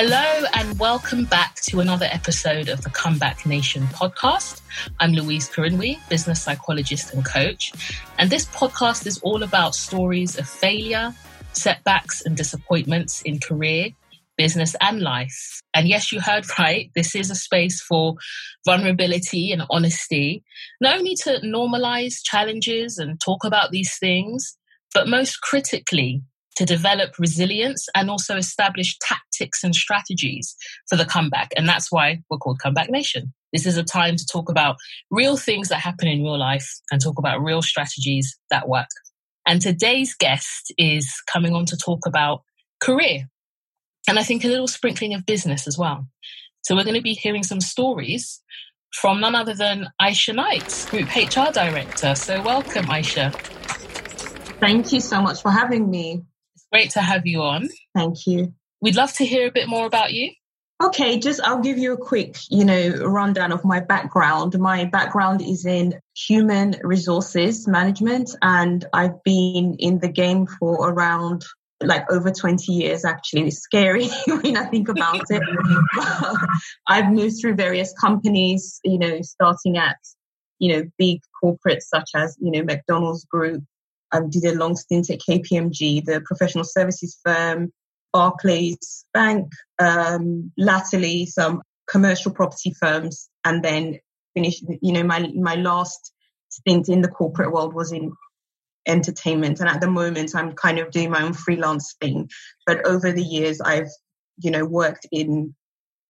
Hello, 0.00 0.44
and 0.54 0.78
welcome 0.78 1.24
back 1.24 1.56
to 1.62 1.80
another 1.80 2.06
episode 2.12 2.68
of 2.68 2.82
the 2.82 2.90
Comeback 2.90 3.44
Nation 3.44 3.82
podcast. 3.88 4.60
I'm 5.00 5.10
Louise 5.10 5.50
Karinwi, 5.50 5.98
business 6.08 6.40
psychologist 6.40 7.12
and 7.12 7.24
coach. 7.24 7.72
And 8.16 8.30
this 8.30 8.44
podcast 8.44 9.08
is 9.08 9.18
all 9.24 9.42
about 9.42 9.74
stories 9.74 10.38
of 10.38 10.48
failure, 10.48 11.12
setbacks, 11.52 12.24
and 12.24 12.36
disappointments 12.36 13.22
in 13.22 13.40
career, 13.40 13.88
business, 14.36 14.76
and 14.80 15.00
life. 15.00 15.60
And 15.74 15.88
yes, 15.88 16.12
you 16.12 16.20
heard 16.20 16.46
right. 16.60 16.92
This 16.94 17.16
is 17.16 17.28
a 17.32 17.34
space 17.34 17.82
for 17.82 18.14
vulnerability 18.64 19.50
and 19.50 19.64
honesty, 19.68 20.44
not 20.80 20.96
only 20.96 21.16
to 21.24 21.40
normalize 21.44 22.20
challenges 22.22 22.98
and 22.98 23.20
talk 23.20 23.42
about 23.42 23.72
these 23.72 23.98
things, 23.98 24.56
but 24.94 25.08
most 25.08 25.40
critically, 25.40 26.22
to 26.58 26.66
develop 26.66 27.18
resilience 27.18 27.88
and 27.94 28.10
also 28.10 28.36
establish 28.36 28.98
tactics 28.98 29.64
and 29.64 29.74
strategies 29.74 30.54
for 30.88 30.96
the 30.96 31.06
comeback. 31.06 31.52
And 31.56 31.68
that's 31.68 31.90
why 31.90 32.20
we're 32.28 32.38
called 32.38 32.60
Comeback 32.60 32.90
Nation. 32.90 33.32
This 33.52 33.64
is 33.64 33.78
a 33.78 33.82
time 33.84 34.16
to 34.16 34.26
talk 34.30 34.50
about 34.50 34.76
real 35.10 35.36
things 35.36 35.68
that 35.68 35.80
happen 35.80 36.08
in 36.08 36.22
real 36.22 36.38
life 36.38 36.68
and 36.90 37.00
talk 37.00 37.18
about 37.18 37.42
real 37.42 37.62
strategies 37.62 38.36
that 38.50 38.68
work. 38.68 38.88
And 39.46 39.62
today's 39.62 40.14
guest 40.14 40.72
is 40.76 41.10
coming 41.32 41.54
on 41.54 41.64
to 41.66 41.76
talk 41.76 42.00
about 42.06 42.42
career 42.80 43.28
and 44.08 44.18
I 44.18 44.22
think 44.22 44.42
a 44.42 44.48
little 44.48 44.66
sprinkling 44.66 45.12
of 45.12 45.26
business 45.26 45.66
as 45.66 45.76
well. 45.76 46.06
So 46.62 46.74
we're 46.74 46.84
going 46.84 46.96
to 46.96 47.02
be 47.02 47.12
hearing 47.12 47.42
some 47.42 47.60
stories 47.60 48.42
from 48.94 49.20
none 49.20 49.34
other 49.34 49.54
than 49.54 49.88
Aisha 50.00 50.34
Knight, 50.34 50.86
Group 50.90 51.14
HR 51.14 51.52
Director. 51.52 52.14
So 52.14 52.42
welcome, 52.42 52.86
Aisha. 52.86 53.34
Thank 54.60 54.92
you 54.92 55.00
so 55.00 55.20
much 55.20 55.42
for 55.42 55.50
having 55.50 55.90
me. 55.90 56.22
Great 56.72 56.90
to 56.90 57.00
have 57.00 57.26
you 57.26 57.42
on. 57.42 57.68
Thank 57.94 58.26
you. 58.26 58.54
We'd 58.80 58.96
love 58.96 59.12
to 59.14 59.24
hear 59.24 59.48
a 59.48 59.52
bit 59.52 59.68
more 59.68 59.86
about 59.86 60.12
you. 60.12 60.30
Okay, 60.80 61.18
just 61.18 61.40
I'll 61.42 61.60
give 61.60 61.76
you 61.76 61.94
a 61.94 61.96
quick, 61.96 62.36
you 62.50 62.64
know, 62.64 62.90
rundown 63.04 63.50
of 63.50 63.64
my 63.64 63.80
background. 63.80 64.56
My 64.60 64.84
background 64.84 65.42
is 65.42 65.66
in 65.66 65.98
human 66.16 66.76
resources 66.84 67.66
management 67.66 68.30
and 68.42 68.84
I've 68.92 69.20
been 69.24 69.74
in 69.80 69.98
the 69.98 70.08
game 70.08 70.46
for 70.46 70.88
around 70.88 71.44
like 71.82 72.08
over 72.12 72.30
20 72.30 72.72
years 72.72 73.04
actually. 73.04 73.48
It's 73.48 73.58
scary 73.58 74.06
when 74.26 74.56
I 74.56 74.66
think 74.66 74.88
about 74.88 75.24
it. 75.30 75.42
I've 76.86 77.10
moved 77.10 77.40
through 77.40 77.56
various 77.56 77.92
companies, 78.00 78.78
you 78.84 79.00
know, 79.00 79.20
starting 79.22 79.78
at, 79.78 79.98
you 80.60 80.76
know, 80.76 80.84
big 80.96 81.20
corporates 81.42 81.84
such 81.92 82.10
as, 82.14 82.36
you 82.40 82.52
know, 82.52 82.62
McDonald's 82.62 83.24
Group, 83.24 83.64
I 84.12 84.20
did 84.28 84.44
a 84.44 84.54
long 84.54 84.76
stint 84.76 85.10
at 85.10 85.20
KPMG, 85.20 86.04
the 86.04 86.22
professional 86.24 86.64
services 86.64 87.18
firm, 87.24 87.72
Barclays 88.12 89.04
Bank, 89.12 89.52
um, 89.78 90.52
latterly 90.56 91.26
some 91.26 91.62
commercial 91.88 92.32
property 92.32 92.74
firms, 92.78 93.28
and 93.44 93.62
then 93.62 93.98
finished. 94.34 94.64
You 94.80 94.92
know, 94.92 95.02
my 95.02 95.30
my 95.34 95.56
last 95.56 96.12
stint 96.48 96.88
in 96.88 97.02
the 97.02 97.08
corporate 97.08 97.52
world 97.52 97.74
was 97.74 97.92
in 97.92 98.12
entertainment, 98.86 99.60
and 99.60 99.68
at 99.68 99.80
the 99.80 99.90
moment 99.90 100.34
I'm 100.34 100.52
kind 100.52 100.78
of 100.78 100.90
doing 100.90 101.10
my 101.10 101.22
own 101.22 101.34
freelance 101.34 101.94
thing. 102.00 102.30
But 102.66 102.86
over 102.86 103.12
the 103.12 103.22
years, 103.22 103.60
I've 103.60 103.90
you 104.38 104.50
know 104.50 104.64
worked 104.64 105.06
in 105.12 105.54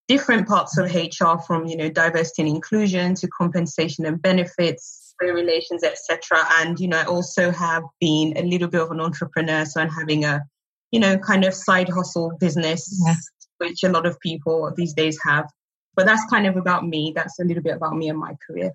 different 0.06 0.48
parts 0.48 0.78
of 0.78 0.94
HR, 0.94 1.38
from 1.46 1.66
you 1.66 1.76
know 1.76 1.90
diversity 1.90 2.42
and 2.42 2.54
inclusion 2.54 3.14
to 3.16 3.28
compensation 3.28 4.06
and 4.06 4.22
benefits 4.22 5.07
relations, 5.26 5.82
etc. 5.82 6.18
And 6.58 6.78
you 6.78 6.88
know, 6.88 6.98
I 6.98 7.04
also 7.04 7.50
have 7.50 7.82
been 8.00 8.36
a 8.36 8.42
little 8.42 8.68
bit 8.68 8.80
of 8.80 8.90
an 8.90 9.00
entrepreneur, 9.00 9.64
so 9.64 9.80
I'm 9.80 9.88
having 9.88 10.24
a, 10.24 10.42
you 10.90 11.00
know, 11.00 11.18
kind 11.18 11.44
of 11.44 11.54
side 11.54 11.88
hustle 11.88 12.36
business, 12.38 13.00
yeah. 13.06 13.14
which 13.58 13.82
a 13.82 13.88
lot 13.88 14.06
of 14.06 14.18
people 14.20 14.72
these 14.76 14.94
days 14.94 15.18
have. 15.24 15.46
But 15.94 16.06
that's 16.06 16.24
kind 16.30 16.46
of 16.46 16.56
about 16.56 16.86
me. 16.86 17.12
That's 17.14 17.38
a 17.40 17.44
little 17.44 17.62
bit 17.62 17.74
about 17.74 17.96
me 17.96 18.08
and 18.08 18.18
my 18.18 18.34
career. 18.46 18.72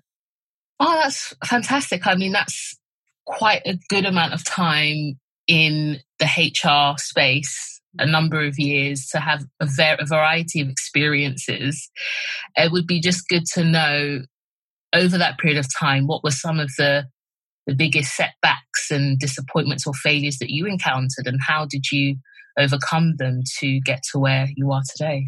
Oh, 0.78 1.00
that's 1.02 1.34
fantastic. 1.46 2.06
I 2.06 2.16
mean, 2.16 2.32
that's 2.32 2.76
quite 3.24 3.62
a 3.64 3.78
good 3.88 4.04
amount 4.04 4.34
of 4.34 4.44
time 4.44 5.18
in 5.46 6.00
the 6.18 6.26
HR 6.26 6.98
space, 6.98 7.80
a 7.98 8.06
number 8.06 8.44
of 8.44 8.58
years 8.58 9.06
to 9.08 9.20
have 9.20 9.44
a, 9.60 9.66
ver- 9.66 9.96
a 9.98 10.06
variety 10.06 10.60
of 10.60 10.68
experiences. 10.68 11.90
It 12.56 12.72
would 12.72 12.86
be 12.86 13.00
just 13.00 13.28
good 13.28 13.46
to 13.54 13.64
know 13.64 14.22
over 14.94 15.18
that 15.18 15.38
period 15.38 15.58
of 15.58 15.66
time, 15.78 16.06
what 16.06 16.22
were 16.24 16.30
some 16.30 16.60
of 16.60 16.70
the 16.78 17.06
the 17.66 17.74
biggest 17.74 18.14
setbacks 18.14 18.90
and 18.90 19.18
disappointments 19.18 19.86
or 19.86 19.94
failures 19.94 20.36
that 20.38 20.50
you 20.50 20.66
encountered, 20.66 21.26
and 21.26 21.40
how 21.46 21.64
did 21.64 21.90
you 21.90 22.16
overcome 22.58 23.16
them 23.16 23.42
to 23.58 23.80
get 23.80 24.02
to 24.12 24.18
where 24.18 24.48
you 24.54 24.70
are 24.70 24.82
today? 24.94 25.26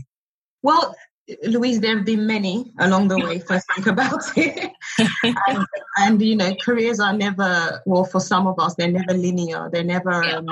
Well, 0.63 0.95
Louise, 1.43 1.81
there 1.81 1.97
have 1.97 2.07
been 2.07 2.27
many 2.27 2.73
along 2.79 3.09
the 3.09 3.19
way 3.19 3.37
if 3.37 3.51
I 3.51 3.61
think 3.75 3.87
about 3.87 4.23
it. 4.37 4.71
and, 5.49 5.67
and, 5.99 6.23
you 6.23 6.37
know, 6.37 6.55
careers 6.63 7.01
are 7.01 7.13
never, 7.13 7.83
well, 7.85 8.05
for 8.05 8.21
some 8.21 8.47
of 8.47 8.59
us, 8.59 8.75
they're 8.75 8.91
never 8.91 9.15
linear. 9.15 9.69
They're 9.73 9.85
never, 9.85 10.23
um, 10.23 10.47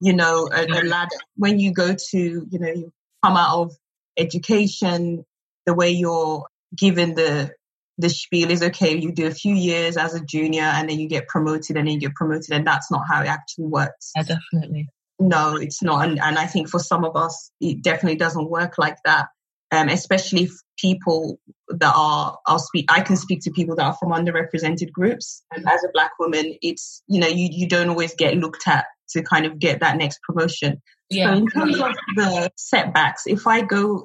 you 0.00 0.14
know, 0.14 0.48
a, 0.52 0.64
a 0.64 0.82
ladder. 0.84 1.16
When 1.36 1.58
you 1.58 1.72
go 1.72 1.94
to, 1.94 2.18
you 2.18 2.58
know, 2.58 2.68
you 2.68 2.92
come 3.22 3.36
out 3.36 3.58
of 3.58 3.76
education, 4.16 5.24
the 5.66 5.74
way 5.74 5.90
you're 5.90 6.46
given 6.76 7.14
the 7.14 7.52
the 7.98 8.08
spiel 8.08 8.50
is 8.50 8.62
okay, 8.62 8.96
you 8.96 9.12
do 9.12 9.26
a 9.26 9.34
few 9.34 9.54
years 9.54 9.96
as 9.96 10.14
a 10.14 10.24
junior 10.24 10.62
and 10.62 10.88
then 10.88 10.98
you 10.98 11.08
get 11.08 11.28
promoted 11.28 11.76
and 11.76 11.86
then 11.86 11.94
you 11.94 12.00
get 12.00 12.14
promoted. 12.14 12.50
And 12.50 12.66
that's 12.66 12.90
not 12.90 13.02
how 13.08 13.22
it 13.22 13.28
actually 13.28 13.66
works. 13.66 14.12
Yeah, 14.16 14.22
definitely. 14.22 14.88
No, 15.20 15.56
it's 15.56 15.82
not. 15.82 16.08
And, 16.08 16.20
and 16.20 16.38
I 16.38 16.46
think 16.46 16.68
for 16.68 16.80
some 16.80 17.04
of 17.04 17.14
us, 17.16 17.52
it 17.60 17.82
definitely 17.82 18.16
doesn't 18.16 18.50
work 18.50 18.78
like 18.78 18.96
that. 19.04 19.28
Um, 19.70 19.88
especially 19.88 20.50
people 20.78 21.40
that 21.68 21.92
are, 21.96 22.38
I'll 22.46 22.58
speak, 22.58 22.92
I 22.92 23.00
can 23.00 23.16
speak 23.16 23.40
to 23.42 23.50
people 23.50 23.74
that 23.76 23.84
are 23.84 23.96
from 23.98 24.10
underrepresented 24.10 24.92
groups. 24.92 25.42
And 25.52 25.68
as 25.68 25.82
a 25.82 25.88
black 25.92 26.12
woman, 26.18 26.56
it's, 26.62 27.02
you 27.08 27.20
know, 27.20 27.26
you, 27.26 27.48
you 27.50 27.68
don't 27.68 27.88
always 27.88 28.14
get 28.14 28.36
looked 28.36 28.68
at 28.68 28.86
to 29.10 29.22
kind 29.22 29.46
of 29.46 29.58
get 29.58 29.80
that 29.80 29.96
next 29.96 30.20
promotion. 30.22 30.80
Yeah. 31.10 31.32
So 31.32 31.38
in 31.38 31.46
terms 31.48 31.80
of 31.80 31.94
the 32.16 32.50
setbacks, 32.56 33.22
if 33.26 33.46
I 33.46 33.62
go 33.62 34.04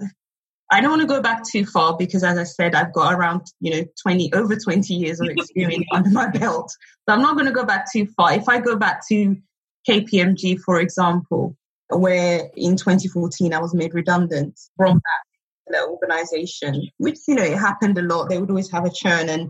I 0.72 0.82
don't 0.82 0.92
want 0.92 1.02
to 1.02 1.08
go 1.08 1.22
back 1.22 1.44
too 1.44 1.66
far 1.66 1.98
because, 1.98 2.24
as 2.24 2.38
I 2.38 2.44
said, 2.44 2.76
I've 2.76 2.94
got 2.94 3.14
around, 3.14 3.42
you 3.60 3.72
know, 3.72 3.84
20, 4.04 4.34
over 4.34 4.56
20 4.56 4.94
years 4.94 5.20
of 5.20 5.28
experience 5.28 5.86
under 5.92 6.12
my 6.12 6.30
belt. 6.30 6.72
So 7.08 7.16
I'm 7.16 7.22
not 7.22 7.34
going 7.34 7.48
to 7.48 7.52
go 7.52 7.66
back 7.66 7.92
too 7.92 8.06
far. 8.16 8.34
If 8.34 8.48
I 8.48 8.60
go 8.60 8.76
back 8.76 9.02
to 9.10 9.36
KPMG, 9.90 10.60
for 10.60 10.80
example, 10.80 11.56
where 11.90 12.50
in 12.56 12.76
2014 12.76 13.54
I 13.54 13.60
was 13.60 13.74
made 13.74 13.96
redundant 13.96 14.60
from 14.78 15.02
that 15.72 15.88
organization, 15.88 16.88
which, 16.98 17.18
you 17.28 17.36
know, 17.36 17.44
it 17.44 17.58
happened 17.58 17.98
a 17.98 18.04
lot. 18.04 18.30
They 18.30 18.38
would 18.38 18.50
always 18.50 18.72
have 18.72 18.86
a 18.86 18.92
churn 18.94 19.30
and 19.30 19.50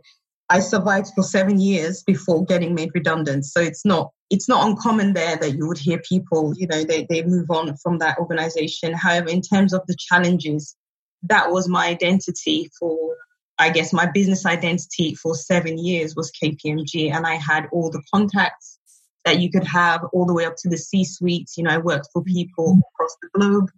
I 0.50 0.60
survived 0.60 1.10
for 1.16 1.24
seven 1.24 1.60
years 1.60 2.02
before 2.04 2.44
getting 2.44 2.74
made 2.74 2.92
redundant. 2.96 3.46
So 3.46 3.62
it's 3.62 3.86
not 3.86 4.12
it's 4.32 4.48
not 4.48 4.68
uncommon 4.68 5.14
there 5.14 5.38
that 5.38 5.56
you 5.56 5.68
would 5.68 5.78
hear 5.78 6.00
people, 6.08 6.54
you 6.56 6.68
know, 6.68 6.84
they, 6.84 7.08
they 7.10 7.24
move 7.24 7.50
on 7.50 7.76
from 7.78 7.98
that 7.98 8.20
organization. 8.20 8.94
However, 8.94 9.28
in 9.30 9.42
terms 9.42 9.74
of 9.74 9.82
the 9.88 9.96
challenges 9.98 10.76
that 11.24 11.52
was 11.52 11.68
my 11.68 11.88
identity 11.88 12.70
for 12.80 13.16
I 13.60 13.70
guess 13.70 13.92
my 13.92 14.06
business 14.06 14.46
identity 14.46 15.16
for 15.16 15.36
seven 15.36 15.78
years 15.78 16.16
was 16.16 16.32
KPMG, 16.32 17.12
and 17.14 17.28
I 17.28 17.36
had 17.36 17.68
all 17.74 17.92
the 17.92 18.02
contacts 18.14 18.80
that 19.26 19.42
you 19.42 19.52
could 19.52 19.66
have 19.66 20.02
all 20.14 20.26
the 20.26 20.34
way 20.34 20.46
up 20.46 20.56
to 20.60 20.70
the 20.70 20.78
C-suite. 20.78 21.50
You 21.58 21.66
know, 21.66 21.72
I 21.72 21.78
worked 21.78 22.08
for 22.14 22.24
people 22.24 22.70
mm-hmm. 22.70 22.80
across 22.94 23.18
the 23.22 23.30
globe, 23.38 23.70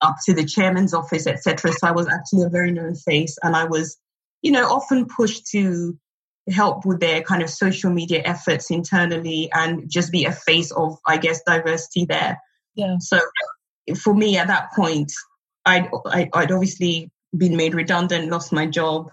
up 0.00 0.16
to 0.24 0.32
the 0.32 0.46
chairman's 0.46 0.94
office, 0.94 1.26
etc. 1.26 1.72
So 1.72 1.86
I 1.86 1.92
was 1.92 2.08
actually 2.08 2.44
a 2.44 2.48
very 2.48 2.72
known 2.72 2.94
face, 2.94 3.36
and 3.42 3.54
I 3.54 3.64
was, 3.64 3.98
you 4.40 4.52
know, 4.52 4.66
often 4.66 5.06
pushed 5.06 5.46
to 5.48 5.98
help 6.48 6.86
with 6.86 7.00
their 7.00 7.20
kind 7.20 7.42
of 7.42 7.50
social 7.50 7.90
media 7.90 8.22
efforts 8.24 8.70
internally 8.70 9.50
and 9.52 9.90
just 9.90 10.12
be 10.12 10.24
a 10.24 10.32
face 10.32 10.70
of, 10.70 10.96
I 11.06 11.18
guess, 11.18 11.42
diversity 11.46 12.06
there. 12.06 12.40
Yeah. 12.74 12.96
So 13.00 13.20
for 14.00 14.14
me 14.14 14.38
at 14.38 14.46
that 14.46 14.72
point, 14.74 15.12
I'd, 15.66 15.88
I'd 16.32 16.52
obviously 16.52 17.10
been 17.36 17.56
made 17.56 17.74
redundant, 17.74 18.30
lost 18.30 18.52
my 18.52 18.66
job. 18.66 19.10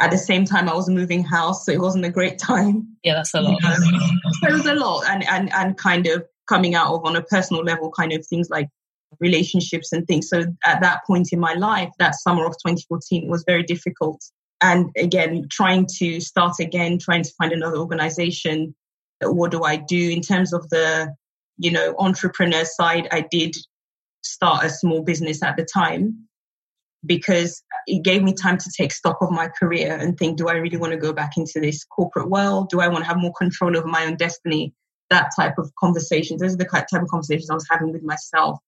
At 0.00 0.10
the 0.10 0.18
same 0.18 0.46
time, 0.46 0.68
I 0.68 0.74
was 0.74 0.88
moving 0.88 1.22
house, 1.22 1.66
so 1.66 1.72
it 1.72 1.80
wasn't 1.80 2.06
a 2.06 2.10
great 2.10 2.38
time. 2.50 2.96
Yeah, 3.04 3.14
that's 3.14 3.34
a 3.34 3.40
lot. 3.40 3.60
so 3.62 4.48
it 4.48 4.52
was 4.52 4.66
a 4.66 4.74
lot, 4.74 5.04
and 5.06 5.26
and 5.28 5.52
and 5.52 5.76
kind 5.76 6.06
of 6.06 6.24
coming 6.48 6.74
out 6.74 6.92
of 6.92 7.04
on 7.04 7.16
a 7.16 7.22
personal 7.22 7.62
level, 7.62 7.90
kind 7.90 8.12
of 8.12 8.26
things 8.26 8.48
like 8.50 8.68
relationships 9.20 9.92
and 9.92 10.06
things. 10.06 10.28
So 10.28 10.44
at 10.64 10.80
that 10.80 11.00
point 11.06 11.32
in 11.32 11.40
my 11.40 11.54
life, 11.54 11.90
that 11.98 12.14
summer 12.14 12.46
of 12.46 12.52
2014 12.52 13.28
was 13.28 13.44
very 13.46 13.62
difficult. 13.62 14.22
And 14.60 14.90
again, 14.96 15.46
trying 15.50 15.86
to 15.98 16.20
start 16.20 16.54
again, 16.60 16.98
trying 16.98 17.22
to 17.22 17.32
find 17.38 17.52
another 17.52 17.78
organization. 17.78 18.74
What 19.22 19.50
do 19.50 19.64
I 19.64 19.76
do 19.76 20.10
in 20.10 20.20
terms 20.20 20.52
of 20.52 20.68
the, 20.70 21.14
you 21.58 21.70
know, 21.70 21.94
entrepreneur 21.98 22.64
side? 22.64 23.08
I 23.10 23.26
did 23.30 23.56
start 24.22 24.64
a 24.64 24.70
small 24.70 25.02
business 25.02 25.42
at 25.42 25.56
the 25.56 25.64
time 25.64 26.26
because 27.06 27.62
it 27.86 28.02
gave 28.02 28.22
me 28.22 28.34
time 28.34 28.58
to 28.58 28.70
take 28.76 28.92
stock 28.92 29.18
of 29.22 29.30
my 29.30 29.48
career 29.48 29.96
and 29.96 30.18
think, 30.18 30.36
do 30.36 30.48
I 30.48 30.54
really 30.54 30.76
want 30.76 30.92
to 30.92 30.98
go 30.98 31.12
back 31.12 31.36
into 31.36 31.60
this 31.60 31.84
corporate 31.84 32.28
world? 32.28 32.68
Do 32.68 32.80
I 32.80 32.88
want 32.88 33.04
to 33.04 33.08
have 33.08 33.16
more 33.16 33.32
control 33.38 33.76
over 33.76 33.86
my 33.86 34.04
own 34.04 34.16
destiny? 34.16 34.74
That 35.08 35.30
type 35.34 35.58
of 35.58 35.72
conversations. 35.76 36.40
Those 36.40 36.54
are 36.54 36.58
the 36.58 36.64
type 36.66 37.02
of 37.02 37.08
conversations 37.08 37.50
I 37.50 37.54
was 37.54 37.66
having 37.70 37.92
with 37.92 38.02
myself. 38.02 38.58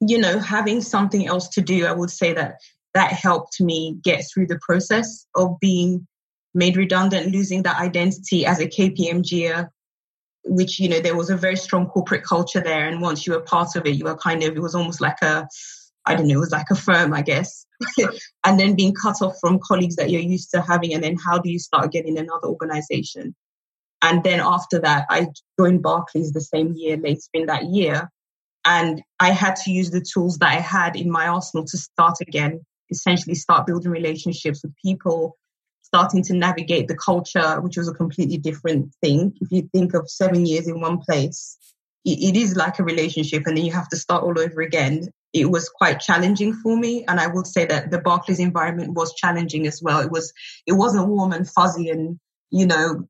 you 0.00 0.18
know, 0.18 0.38
having 0.38 0.80
something 0.80 1.26
else 1.26 1.48
to 1.50 1.62
do, 1.62 1.86
I 1.86 1.92
would 1.92 2.10
say 2.10 2.32
that 2.34 2.56
that 2.94 3.12
helped 3.12 3.60
me 3.60 3.98
get 4.02 4.24
through 4.32 4.46
the 4.46 4.58
process 4.60 5.26
of 5.34 5.58
being 5.60 6.06
made 6.54 6.76
redundant, 6.76 7.32
losing 7.32 7.62
that 7.62 7.80
identity 7.80 8.46
as 8.46 8.58
a 8.60 8.66
KPMG, 8.66 9.68
which, 10.46 10.78
you 10.78 10.88
know, 10.88 11.00
there 11.00 11.16
was 11.16 11.30
a 11.30 11.36
very 11.36 11.56
strong 11.56 11.86
corporate 11.86 12.24
culture 12.24 12.60
there. 12.60 12.88
And 12.88 13.00
once 13.00 13.26
you 13.26 13.32
were 13.32 13.40
part 13.40 13.76
of 13.76 13.86
it, 13.86 13.96
you 13.96 14.04
were 14.04 14.16
kind 14.16 14.42
of, 14.42 14.56
it 14.56 14.62
was 14.62 14.74
almost 14.74 15.00
like 15.00 15.20
a, 15.22 15.48
I 16.04 16.14
don't 16.14 16.28
know, 16.28 16.36
it 16.36 16.40
was 16.40 16.52
like 16.52 16.70
a 16.70 16.76
firm, 16.76 17.12
I 17.12 17.22
guess. 17.22 17.66
and 18.44 18.58
then 18.58 18.76
being 18.76 18.94
cut 18.94 19.20
off 19.22 19.36
from 19.40 19.58
colleagues 19.58 19.96
that 19.96 20.10
you're 20.10 20.20
used 20.20 20.50
to 20.52 20.62
having. 20.62 20.94
And 20.94 21.02
then 21.02 21.16
how 21.16 21.38
do 21.38 21.50
you 21.50 21.58
start 21.58 21.92
getting 21.92 22.18
another 22.18 22.46
organization? 22.46 23.34
And 24.02 24.22
then 24.22 24.40
after 24.40 24.78
that, 24.80 25.06
I 25.10 25.28
joined 25.58 25.82
Barclays 25.82 26.32
the 26.32 26.40
same 26.40 26.74
year, 26.76 26.96
later 26.96 27.20
in 27.34 27.46
that 27.46 27.64
year. 27.64 28.10
And 28.64 29.02
I 29.20 29.30
had 29.30 29.56
to 29.56 29.70
use 29.70 29.90
the 29.90 30.00
tools 30.00 30.38
that 30.38 30.50
I 30.50 30.60
had 30.60 30.96
in 30.96 31.10
my 31.10 31.28
arsenal 31.28 31.64
to 31.66 31.78
start 31.78 32.16
again, 32.20 32.60
essentially 32.90 33.34
start 33.34 33.66
building 33.66 33.90
relationships 33.90 34.62
with 34.62 34.74
people, 34.84 35.36
starting 35.96 36.22
to 36.22 36.34
navigate 36.34 36.88
the 36.88 36.94
culture, 36.94 37.58
which 37.62 37.78
was 37.78 37.88
a 37.88 37.94
completely 37.94 38.36
different 38.36 38.92
thing. 39.02 39.32
If 39.40 39.50
you 39.50 39.66
think 39.72 39.94
of 39.94 40.10
seven 40.10 40.44
years 40.44 40.68
in 40.68 40.78
one 40.78 40.98
place, 40.98 41.56
it 42.04 42.36
is 42.36 42.54
like 42.54 42.78
a 42.78 42.84
relationship 42.84 43.44
and 43.46 43.56
then 43.56 43.64
you 43.64 43.72
have 43.72 43.88
to 43.88 43.96
start 43.96 44.22
all 44.22 44.38
over 44.38 44.60
again. 44.60 45.08
It 45.32 45.50
was 45.50 45.70
quite 45.70 45.98
challenging 46.00 46.52
for 46.52 46.76
me. 46.76 47.04
And 47.08 47.18
I 47.18 47.28
would 47.28 47.46
say 47.46 47.64
that 47.64 47.90
the 47.90 47.98
Barclays 47.98 48.38
environment 48.40 48.92
was 48.92 49.14
challenging 49.14 49.66
as 49.66 49.80
well. 49.82 50.00
It 50.00 50.10
was, 50.10 50.32
it 50.66 50.72
wasn't 50.72 51.08
warm 51.08 51.32
and 51.32 51.48
fuzzy 51.48 51.88
and, 51.88 52.20
you 52.50 52.66
know, 52.66 53.08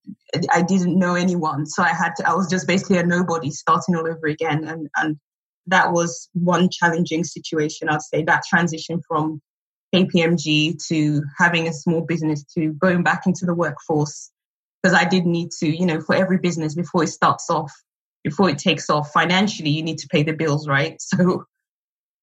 I 0.52 0.62
didn't 0.62 0.96
know 0.96 1.16
anyone. 1.16 1.66
So 1.66 1.82
I 1.82 1.88
had 1.88 2.12
to, 2.18 2.28
I 2.28 2.34
was 2.34 2.48
just 2.48 2.68
basically 2.68 2.98
a 2.98 3.02
nobody 3.04 3.50
starting 3.50 3.96
all 3.96 4.08
over 4.08 4.28
again. 4.28 4.62
And, 4.62 4.88
and 4.96 5.18
that 5.66 5.92
was 5.92 6.28
one 6.34 6.68
challenging 6.70 7.24
situation. 7.24 7.88
I'd 7.88 8.00
say 8.02 8.22
that 8.22 8.44
transition 8.48 9.02
from 9.08 9.42
KPMG 9.94 10.84
to 10.88 11.22
having 11.38 11.68
a 11.68 11.72
small 11.72 12.02
business 12.02 12.44
to 12.56 12.72
going 12.72 13.02
back 13.02 13.26
into 13.26 13.46
the 13.46 13.54
workforce 13.54 14.30
because 14.82 14.96
I 14.96 15.04
did 15.04 15.26
need 15.26 15.50
to, 15.60 15.68
you 15.68 15.86
know, 15.86 16.00
for 16.00 16.14
every 16.14 16.38
business 16.38 16.74
before 16.74 17.04
it 17.04 17.08
starts 17.08 17.50
off, 17.50 17.72
before 18.22 18.48
it 18.50 18.58
takes 18.58 18.88
off 18.90 19.10
financially, 19.12 19.70
you 19.70 19.82
need 19.82 19.98
to 19.98 20.08
pay 20.08 20.22
the 20.22 20.32
bills, 20.32 20.68
right? 20.68 21.00
So, 21.16 21.44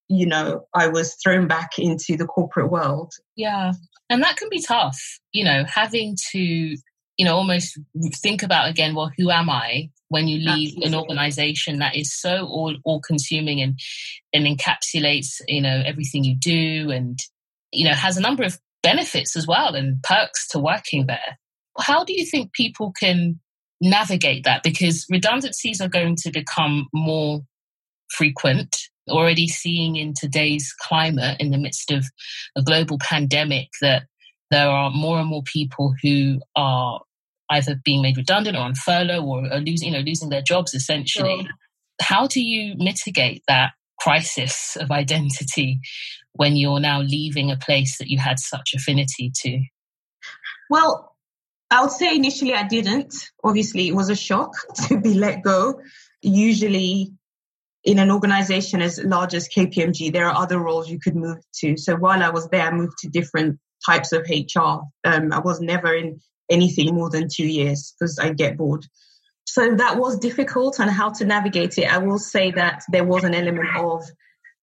you 0.08 0.26
know, 0.26 0.66
I 0.74 0.88
was 0.88 1.14
thrown 1.14 1.48
back 1.48 1.78
into 1.78 2.18
the 2.18 2.26
corporate 2.26 2.70
world. 2.70 3.12
Yeah. 3.36 3.72
And 4.10 4.22
that 4.22 4.36
can 4.36 4.50
be 4.50 4.60
tough, 4.60 4.98
you 5.32 5.44
know, 5.44 5.64
having 5.64 6.14
to, 6.32 6.38
you 6.38 7.24
know, 7.24 7.34
almost 7.36 7.78
think 8.22 8.42
about 8.42 8.68
again, 8.68 8.94
well, 8.94 9.10
who 9.16 9.30
am 9.30 9.48
I 9.48 9.88
when 10.08 10.28
you 10.28 10.38
leave 10.38 10.74
Absolutely. 10.76 10.86
an 10.86 10.94
organization 10.94 11.78
that 11.78 11.96
is 11.96 12.14
so 12.14 12.46
all, 12.46 12.76
all 12.84 13.00
consuming 13.00 13.62
and, 13.62 13.78
and 14.34 14.46
encapsulates, 14.46 15.40
you 15.48 15.62
know, 15.62 15.82
everything 15.86 16.22
you 16.22 16.36
do 16.36 16.90
and, 16.90 17.18
you 17.74 17.84
know, 17.84 17.94
has 17.94 18.16
a 18.16 18.20
number 18.20 18.42
of 18.42 18.58
benefits 18.82 19.36
as 19.36 19.46
well 19.46 19.74
and 19.74 20.02
perks 20.02 20.46
to 20.48 20.58
working 20.58 21.06
there. 21.06 21.38
How 21.78 22.04
do 22.04 22.12
you 22.12 22.24
think 22.24 22.52
people 22.52 22.92
can 22.92 23.40
navigate 23.80 24.44
that 24.44 24.62
because 24.62 25.06
redundancies 25.10 25.80
are 25.80 25.88
going 25.88 26.16
to 26.16 26.30
become 26.30 26.86
more 26.92 27.40
frequent 28.08 28.76
already 29.08 29.48
seeing 29.48 29.96
in 29.96 30.14
today's 30.14 30.72
climate 30.80 31.36
in 31.40 31.50
the 31.50 31.58
midst 31.58 31.90
of 31.90 32.04
a 32.56 32.62
global 32.62 32.98
pandemic 32.98 33.68
that 33.80 34.04
there 34.50 34.68
are 34.68 34.90
more 34.90 35.18
and 35.18 35.28
more 35.28 35.42
people 35.42 35.94
who 36.02 36.40
are 36.56 37.00
either 37.50 37.80
being 37.84 38.02
made 38.02 38.16
redundant 38.16 38.56
or 38.56 38.60
on 38.60 38.74
furlough 38.74 39.24
or 39.24 39.44
are 39.52 39.60
losing, 39.60 39.88
you 39.88 39.98
know, 39.98 40.04
losing 40.04 40.30
their 40.30 40.42
jobs 40.42 40.74
essentially. 40.74 41.42
Sure. 41.42 41.50
How 42.00 42.26
do 42.26 42.40
you 42.40 42.74
mitigate 42.78 43.42
that 43.48 43.72
crisis 44.04 44.76
of 44.78 44.90
identity 44.90 45.80
when 46.34 46.56
you're 46.56 46.80
now 46.80 47.00
leaving 47.00 47.50
a 47.50 47.56
place 47.56 47.98
that 47.98 48.08
you 48.08 48.18
had 48.18 48.38
such 48.38 48.74
affinity 48.74 49.32
to? 49.34 49.60
Well, 50.68 51.16
I 51.70 51.80
would 51.80 51.90
say 51.90 52.14
initially 52.14 52.54
I 52.54 52.68
didn't. 52.68 53.14
Obviously, 53.42 53.88
it 53.88 53.94
was 53.94 54.10
a 54.10 54.14
shock 54.16 54.52
to 54.88 55.00
be 55.00 55.14
let 55.14 55.42
go. 55.42 55.80
Usually, 56.22 57.12
in 57.84 57.98
an 57.98 58.10
organization 58.10 58.82
as 58.82 59.02
large 59.02 59.34
as 59.34 59.48
KPMG, 59.48 60.12
there 60.12 60.28
are 60.28 60.36
other 60.36 60.58
roles 60.58 60.90
you 60.90 60.98
could 60.98 61.16
move 61.16 61.38
to. 61.60 61.76
So 61.76 61.96
while 61.96 62.22
I 62.22 62.30
was 62.30 62.48
there, 62.48 62.66
I 62.66 62.70
moved 62.70 62.98
to 62.98 63.08
different 63.08 63.58
types 63.84 64.12
of 64.12 64.26
HR. 64.28 64.80
Um, 65.04 65.32
I 65.32 65.40
was 65.40 65.60
never 65.60 65.94
in 65.94 66.20
anything 66.50 66.94
more 66.94 67.10
than 67.10 67.28
two 67.34 67.46
years 67.46 67.94
because 67.98 68.18
I 68.18 68.32
get 68.32 68.56
bored. 68.56 68.86
So 69.54 69.72
that 69.76 69.98
was 69.98 70.18
difficult 70.18 70.80
and 70.80 70.90
how 70.90 71.10
to 71.10 71.24
navigate 71.24 71.78
it. 71.78 71.84
I 71.84 71.98
will 71.98 72.18
say 72.18 72.50
that 72.50 72.82
there 72.88 73.04
was 73.04 73.22
an 73.22 73.36
element 73.36 73.68
of, 73.76 74.02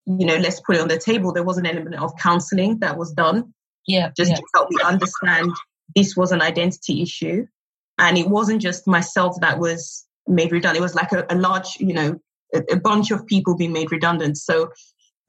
you 0.05 0.25
know, 0.25 0.35
let's 0.35 0.59
put 0.59 0.75
it 0.75 0.81
on 0.81 0.89
the 0.89 0.97
table. 0.97 1.31
There 1.31 1.45
was 1.45 1.57
an 1.57 1.65
element 1.65 1.95
of 1.95 2.11
counseling 2.17 2.79
that 2.79 2.97
was 2.97 3.13
done. 3.13 3.53
Yeah. 3.87 4.09
Just 4.17 4.31
yeah. 4.31 4.35
to 4.35 4.43
help 4.53 4.69
me 4.69 4.83
understand 4.83 5.53
this 5.95 6.17
was 6.17 6.33
an 6.33 6.41
identity 6.41 7.01
issue. 7.01 7.45
And 7.97 8.17
it 8.17 8.27
wasn't 8.27 8.61
just 8.61 8.85
myself 8.85 9.37
that 9.39 9.59
was 9.59 10.05
made 10.27 10.51
redundant. 10.51 10.79
It 10.79 10.81
was 10.81 10.93
like 10.93 11.13
a, 11.13 11.25
a 11.29 11.35
large, 11.35 11.77
you 11.79 11.93
know, 11.93 12.19
a, 12.53 12.61
a 12.73 12.77
bunch 12.77 13.11
of 13.11 13.25
people 13.25 13.55
being 13.55 13.71
made 13.71 13.93
redundant. 13.93 14.39
So 14.39 14.71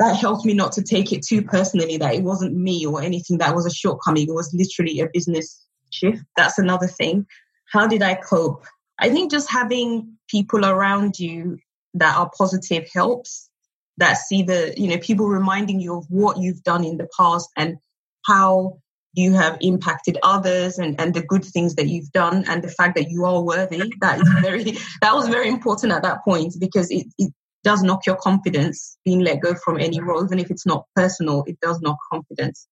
that 0.00 0.16
helped 0.16 0.44
me 0.44 0.54
not 0.54 0.72
to 0.72 0.82
take 0.82 1.12
it 1.12 1.24
too 1.24 1.40
personally 1.40 1.98
that 1.98 2.16
it 2.16 2.24
wasn't 2.24 2.56
me 2.56 2.84
or 2.84 3.00
anything 3.00 3.38
that 3.38 3.54
was 3.54 3.66
a 3.66 3.70
shortcoming. 3.70 4.26
It 4.28 4.34
was 4.34 4.52
literally 4.52 4.98
a 4.98 5.08
business 5.14 5.64
shift. 5.90 6.24
That's 6.36 6.58
another 6.58 6.88
thing. 6.88 7.26
How 7.72 7.86
did 7.86 8.02
I 8.02 8.16
cope? 8.16 8.64
I 9.02 9.10
think 9.10 9.32
just 9.32 9.50
having 9.50 10.16
people 10.28 10.64
around 10.64 11.18
you 11.18 11.58
that 11.94 12.16
are 12.16 12.30
positive 12.38 12.88
helps, 12.94 13.50
that 13.96 14.14
see 14.14 14.44
the, 14.44 14.72
you 14.76 14.88
know, 14.88 14.98
people 14.98 15.26
reminding 15.26 15.80
you 15.80 15.98
of 15.98 16.06
what 16.08 16.38
you've 16.38 16.62
done 16.62 16.84
in 16.84 16.98
the 16.98 17.08
past 17.18 17.50
and 17.56 17.78
how 18.24 18.78
you 19.14 19.32
have 19.32 19.58
impacted 19.60 20.18
others 20.22 20.78
and, 20.78 20.98
and 21.00 21.14
the 21.14 21.22
good 21.22 21.44
things 21.44 21.74
that 21.74 21.88
you've 21.88 22.12
done 22.12 22.44
and 22.46 22.62
the 22.62 22.68
fact 22.68 22.94
that 22.94 23.10
you 23.10 23.24
are 23.24 23.42
worthy. 23.42 23.82
That 24.00 24.20
is 24.20 24.28
very, 24.40 24.62
that 25.02 25.14
was 25.14 25.28
very 25.28 25.48
important 25.48 25.92
at 25.92 26.04
that 26.04 26.24
point 26.24 26.54
because 26.60 26.88
it, 26.92 27.06
it 27.18 27.32
does 27.64 27.82
knock 27.82 28.06
your 28.06 28.16
confidence 28.16 28.96
being 29.04 29.20
let 29.20 29.40
go 29.40 29.56
from 29.56 29.80
any 29.80 30.00
role, 30.00 30.24
even 30.24 30.38
if 30.38 30.48
it's 30.48 30.64
not 30.64 30.86
personal, 30.94 31.42
it 31.48 31.58
does 31.60 31.80
knock 31.80 31.98
confidence. 32.10 32.68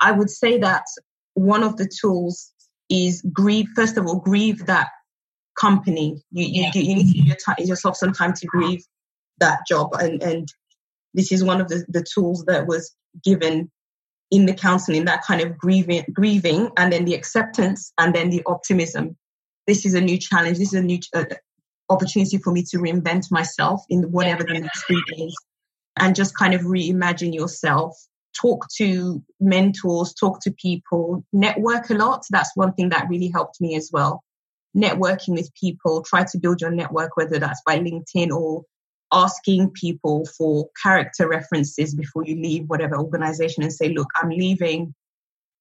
I 0.00 0.12
would 0.12 0.30
say 0.30 0.58
that 0.58 0.84
one 1.34 1.64
of 1.64 1.76
the 1.76 1.90
tools 2.00 2.52
is 2.88 3.20
grieve, 3.32 3.66
first 3.74 3.96
of 3.96 4.06
all, 4.06 4.20
grieve 4.20 4.66
that 4.66 4.90
company. 5.58 6.22
You, 6.30 6.44
you, 6.44 6.62
yeah. 6.62 6.70
you 6.74 6.94
need 6.94 7.12
to 7.12 7.54
give 7.58 7.68
yourself 7.68 7.96
some 7.96 8.12
time 8.12 8.32
to 8.34 8.46
grieve 8.46 8.84
that 9.38 9.60
job. 9.68 9.94
And, 9.94 10.22
and 10.22 10.48
this 11.14 11.32
is 11.32 11.42
one 11.44 11.60
of 11.60 11.68
the, 11.68 11.84
the 11.88 12.04
tools 12.14 12.44
that 12.46 12.66
was 12.66 12.94
given 13.24 13.70
in 14.30 14.46
the 14.46 14.54
counseling, 14.54 15.04
that 15.04 15.22
kind 15.22 15.40
of 15.40 15.56
grieving, 15.56 16.04
grieving, 16.12 16.70
and 16.76 16.92
then 16.92 17.04
the 17.04 17.14
acceptance, 17.14 17.92
and 17.98 18.14
then 18.14 18.30
the 18.30 18.42
optimism. 18.46 19.16
This 19.66 19.86
is 19.86 19.94
a 19.94 20.00
new 20.00 20.18
challenge. 20.18 20.58
This 20.58 20.72
is 20.72 20.80
a 20.80 20.82
new 20.82 20.98
uh, 21.14 21.24
opportunity 21.88 22.38
for 22.38 22.52
me 22.52 22.62
to 22.70 22.78
reinvent 22.78 23.30
myself 23.30 23.82
in 23.88 24.02
whatever 24.10 24.42
the 24.42 24.60
next 24.60 24.86
thing 24.86 25.02
is, 25.16 25.36
and 25.96 26.14
just 26.14 26.36
kind 26.36 26.54
of 26.54 26.62
reimagine 26.62 27.34
yourself. 27.34 27.96
Talk 28.38 28.66
to 28.76 29.22
mentors, 29.40 30.12
talk 30.12 30.40
to 30.42 30.50
people, 30.50 31.24
network 31.32 31.88
a 31.90 31.94
lot. 31.94 32.24
That's 32.28 32.50
one 32.54 32.74
thing 32.74 32.90
that 32.90 33.08
really 33.08 33.30
helped 33.32 33.60
me 33.60 33.76
as 33.76 33.90
well. 33.92 34.22
Networking 34.76 35.30
with 35.30 35.54
people, 35.54 36.02
try 36.02 36.24
to 36.24 36.38
build 36.38 36.60
your 36.60 36.70
network, 36.70 37.16
whether 37.16 37.38
that's 37.38 37.62
by 37.64 37.78
LinkedIn 37.78 38.30
or 38.30 38.62
asking 39.12 39.70
people 39.70 40.26
for 40.36 40.68
character 40.82 41.28
references 41.28 41.94
before 41.94 42.24
you 42.24 42.36
leave 42.36 42.64
whatever 42.66 42.96
organization 42.96 43.62
and 43.62 43.72
say, 43.72 43.88
look, 43.88 44.08
I'm 44.20 44.30
leaving. 44.30 44.94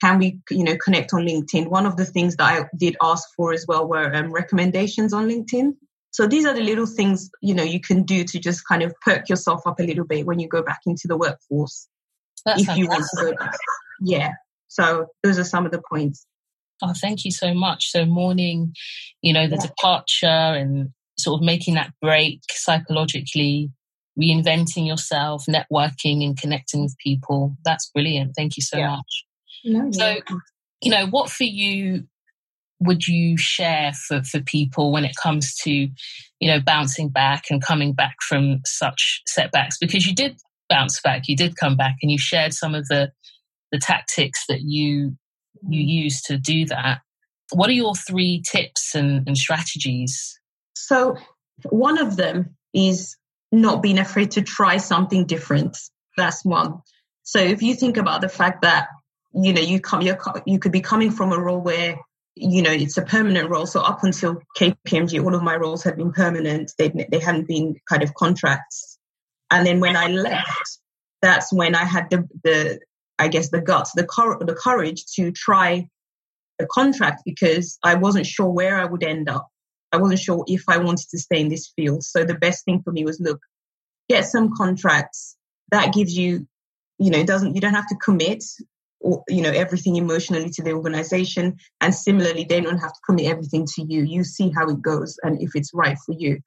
Can 0.01 0.19
we, 0.19 0.39
you 0.49 0.63
know, 0.63 0.75
connect 0.83 1.13
on 1.13 1.21
LinkedIn? 1.21 1.69
One 1.69 1.85
of 1.85 1.95
the 1.95 2.05
things 2.05 2.35
that 2.35 2.43
I 2.43 2.65
did 2.77 2.97
ask 3.01 3.27
for 3.35 3.53
as 3.53 3.65
well 3.67 3.87
were 3.87 4.13
um, 4.13 4.31
recommendations 4.31 5.13
on 5.13 5.29
LinkedIn. 5.29 5.75
So 6.11 6.27
these 6.27 6.45
are 6.45 6.53
the 6.53 6.61
little 6.61 6.85
things, 6.85 7.29
you 7.41 7.53
know, 7.53 7.63
you 7.63 7.79
can 7.79 8.03
do 8.03 8.23
to 8.23 8.39
just 8.39 8.67
kind 8.67 8.83
of 8.83 8.93
perk 9.01 9.29
yourself 9.29 9.61
up 9.65 9.79
a 9.79 9.83
little 9.83 10.05
bit 10.05 10.25
when 10.25 10.39
you 10.39 10.47
go 10.47 10.63
back 10.63 10.79
into 10.85 11.07
the 11.07 11.17
workforce. 11.17 11.87
That's 12.45 12.61
if 12.61 12.77
you 12.77 12.87
want 12.87 13.03
to 13.03 13.25
go 13.25 13.35
back. 13.35 13.55
Yeah. 14.01 14.31
So 14.67 15.07
those 15.23 15.39
are 15.39 15.43
some 15.43 15.65
of 15.65 15.71
the 15.71 15.81
points. 15.89 16.25
Oh, 16.81 16.93
thank 16.99 17.25
you 17.25 17.31
so 17.31 17.53
much. 17.53 17.91
So 17.91 18.05
mourning, 18.05 18.73
you 19.21 19.33
know, 19.33 19.47
the 19.47 19.55
yeah. 19.55 19.67
departure 19.67 20.27
and 20.27 20.89
sort 21.17 21.39
of 21.39 21.45
making 21.45 21.75
that 21.75 21.93
break 22.01 22.41
psychologically, 22.51 23.71
reinventing 24.19 24.87
yourself, 24.87 25.45
networking 25.45 26.23
and 26.23 26.37
connecting 26.37 26.83
with 26.83 26.95
people. 26.97 27.55
That's 27.63 27.89
brilliant. 27.91 28.33
Thank 28.35 28.57
you 28.57 28.63
so 28.63 28.77
yeah. 28.77 28.89
much. 28.89 29.25
No, 29.63 29.91
so, 29.91 30.17
you 30.81 30.91
know, 30.91 31.07
what 31.07 31.29
for 31.29 31.45
you 31.45 32.05
would 32.81 33.07
you 33.07 33.37
share 33.37 33.93
for, 33.93 34.21
for 34.23 34.41
people 34.41 34.91
when 34.91 35.05
it 35.05 35.15
comes 35.15 35.55
to, 35.55 35.71
you 35.71 36.47
know, 36.47 36.59
bouncing 36.59 37.09
back 37.09 37.45
and 37.49 37.63
coming 37.63 37.93
back 37.93 38.17
from 38.21 38.59
such 38.65 39.21
setbacks? 39.25 39.77
Because 39.79 40.05
you 40.05 40.13
did 40.13 40.37
bounce 40.69 40.99
back, 41.01 41.23
you 41.27 41.35
did 41.35 41.55
come 41.55 41.77
back 41.77 41.95
and 42.01 42.11
you 42.11 42.17
shared 42.17 42.53
some 42.53 42.75
of 42.75 42.87
the 42.87 43.11
the 43.71 43.79
tactics 43.79 44.45
that 44.47 44.61
you 44.61 45.17
you 45.67 45.81
use 45.81 46.21
to 46.23 46.37
do 46.37 46.65
that. 46.65 46.99
What 47.51 47.69
are 47.69 47.73
your 47.73 47.95
three 47.95 48.41
tips 48.41 48.95
and, 48.95 49.27
and 49.27 49.37
strategies 49.37 50.39
so 50.75 51.17
one 51.69 51.97
of 51.97 52.15
them 52.15 52.55
is 52.73 53.17
not 53.51 53.81
being 53.81 53.97
afraid 53.97 54.31
to 54.31 54.41
try 54.41 54.77
something 54.77 55.25
different. 55.25 55.77
That's 56.17 56.45
one. 56.45 56.81
So 57.23 57.39
if 57.39 57.63
you 57.63 57.75
think 57.75 57.97
about 57.97 58.21
the 58.21 58.29
fact 58.29 58.61
that 58.61 58.87
you 59.33 59.51
know 59.51 59.61
you 59.61 59.79
come 59.79 60.01
you 60.01 60.15
you 60.45 60.59
could 60.59 60.71
be 60.71 60.81
coming 60.81 61.11
from 61.11 61.31
a 61.31 61.39
role 61.39 61.59
where 61.59 61.97
you 62.35 62.61
know 62.61 62.71
it's 62.71 62.97
a 62.97 63.01
permanent 63.01 63.49
role. 63.49 63.65
So 63.65 63.81
up 63.81 64.03
until 64.03 64.41
KPMG, 64.57 65.23
all 65.23 65.33
of 65.33 65.41
my 65.41 65.55
roles 65.55 65.83
had 65.83 65.97
been 65.97 66.11
permanent. 66.11 66.71
They 66.77 66.89
they 66.89 67.19
hadn't 67.19 67.47
been 67.47 67.75
kind 67.89 68.03
of 68.03 68.13
contracts. 68.13 68.99
And 69.49 69.65
then 69.65 69.79
when 69.79 69.95
I 69.95 70.07
left, 70.07 70.79
that's 71.21 71.51
when 71.51 71.73
I 71.75 71.85
had 71.85 72.09
the 72.09 72.27
the 72.43 72.79
I 73.17 73.27
guess 73.27 73.49
the 73.49 73.61
guts, 73.61 73.91
the 73.95 74.05
cor- 74.05 74.43
the 74.43 74.55
courage 74.55 75.05
to 75.15 75.31
try 75.31 75.87
a 76.59 76.65
contract 76.67 77.23
because 77.25 77.77
I 77.83 77.95
wasn't 77.95 78.25
sure 78.25 78.49
where 78.49 78.77
I 78.77 78.85
would 78.85 79.03
end 79.03 79.29
up. 79.29 79.47
I 79.91 79.97
wasn't 79.97 80.19
sure 80.19 80.43
if 80.47 80.63
I 80.67 80.77
wanted 80.77 81.07
to 81.09 81.17
stay 81.17 81.39
in 81.39 81.49
this 81.49 81.71
field. 81.75 82.03
So 82.03 82.23
the 82.23 82.35
best 82.35 82.65
thing 82.65 82.81
for 82.81 82.91
me 82.91 83.05
was 83.05 83.19
look, 83.19 83.39
get 84.09 84.25
some 84.25 84.53
contracts. 84.55 85.37
That 85.71 85.93
gives 85.93 86.15
you, 86.17 86.47
you 86.99 87.09
know, 87.09 87.23
doesn't 87.23 87.55
you 87.55 87.61
don't 87.61 87.73
have 87.73 87.87
to 87.87 87.95
commit 87.95 88.43
or, 88.99 89.23
you 89.27 89.41
know 89.41 89.51
everything 89.51 89.95
emotionally 89.95 90.49
to 90.49 90.63
the 90.63 90.73
organization, 90.73 91.57
and 91.81 91.93
similarly 91.93 92.45
they 92.47 92.61
don't 92.61 92.79
have 92.79 92.93
to 92.93 92.99
commit 93.05 93.27
everything 93.27 93.65
to 93.75 93.83
you. 93.83 94.03
You 94.03 94.23
see 94.23 94.51
how 94.55 94.67
it 94.67 94.81
goes 94.81 95.17
and 95.23 95.41
if 95.41 95.55
it's 95.55 95.71
right 95.73 95.97
for 96.05 96.13
you. 96.17 96.39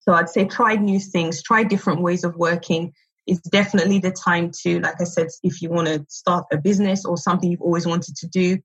So 0.00 0.12
I'd 0.12 0.28
say 0.28 0.44
try 0.44 0.74
new 0.76 0.98
things, 0.98 1.42
try 1.42 1.62
different 1.62 2.02
ways 2.02 2.24
of 2.24 2.36
working. 2.36 2.92
It's 3.26 3.40
definitely 3.50 3.98
the 3.98 4.10
time 4.10 4.50
to, 4.62 4.80
like 4.80 5.00
I 5.00 5.04
said, 5.04 5.28
if 5.42 5.62
you 5.62 5.70
want 5.70 5.88
to 5.88 6.04
start 6.08 6.46
a 6.52 6.56
business 6.56 7.04
or 7.04 7.16
something 7.16 7.50
you've 7.50 7.62
always 7.62 7.86
wanted 7.86 8.16
to 8.16 8.26
do, 8.28 8.58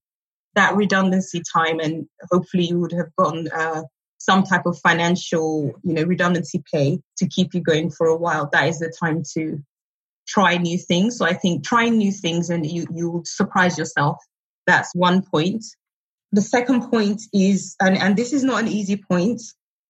that 0.56 0.76
redundancy 0.76 1.42
time, 1.54 1.80
and 1.80 2.08
hopefully 2.32 2.66
you 2.66 2.80
would 2.80 2.92
have 2.92 3.16
gotten 3.16 3.48
uh, 3.50 3.84
some 4.18 4.44
type 4.44 4.66
of 4.66 4.80
financial, 4.80 5.74
you 5.84 5.94
know, 5.94 6.04
redundancy 6.04 6.64
pay 6.74 7.00
to 7.18 7.28
keep 7.28 7.54
you 7.54 7.62
going 7.62 7.92
for 7.92 8.08
a 8.08 8.18
while. 8.18 8.50
That 8.52 8.68
is 8.68 8.80
the 8.80 8.92
time 9.00 9.24
to 9.36 9.64
try 10.28 10.58
new 10.58 10.78
things. 10.78 11.18
So 11.18 11.26
I 11.26 11.34
think 11.34 11.64
trying 11.64 11.98
new 11.98 12.12
things 12.12 12.50
and 12.50 12.66
you 12.66 12.88
you 12.94 13.10
will 13.10 13.26
surprise 13.26 13.78
yourself. 13.78 14.18
That's 14.66 14.94
one 14.94 15.22
point. 15.22 15.64
The 16.34 16.42
second 16.42 16.90
point 16.90 17.22
is, 17.32 17.76
and, 17.80 17.98
and 17.98 18.18
this 18.18 18.34
is 18.34 18.44
not 18.44 18.62
an 18.62 18.68
easy 18.68 18.98
point. 18.98 19.42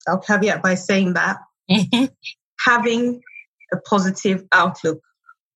I'll 0.07 0.19
caveat 0.19 0.61
by 0.61 0.75
saying 0.75 1.13
that 1.13 1.37
having 2.59 3.21
a 3.73 3.77
positive 3.77 4.45
outlook 4.51 5.01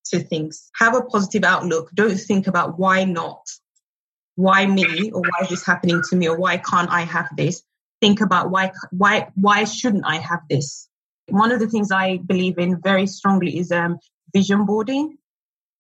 to 0.06 0.20
things. 0.20 0.70
Have 0.75 0.96
a 0.96 1.03
positive 1.03 1.44
outlook. 1.44 1.91
Don't 1.94 2.18
think 2.18 2.48
about 2.48 2.77
why 2.80 3.03
not, 3.03 3.41
why 4.36 4.65
me, 4.65 5.12
or 5.12 5.22
why 5.22 5.44
is 5.44 5.50
this 5.50 5.65
happening 5.65 6.01
to 6.10 6.15
me, 6.15 6.27
or 6.27 6.38
why 6.38 6.58
can't 6.58 6.89
I 6.89 7.01
have 7.01 7.30
this. 7.38 7.63
Think 8.01 8.22
about 8.22 8.50
why, 8.50 8.72
why, 8.91 9.30
why 9.36 9.63
shouldn't 9.63 10.06
I 10.06 10.18
have 10.18 10.41
this? 10.50 10.89
One 11.27 11.51
of 11.51 11.60
the 11.60 11.70
things 11.70 11.91
I 11.91 12.18
believe 12.18 12.58
in 12.58 12.82
very 12.82 13.08
strongly 13.08 13.58
is 13.60 13.72
um, 13.72 14.00
vision 14.34 14.65
boarding. 14.65 15.18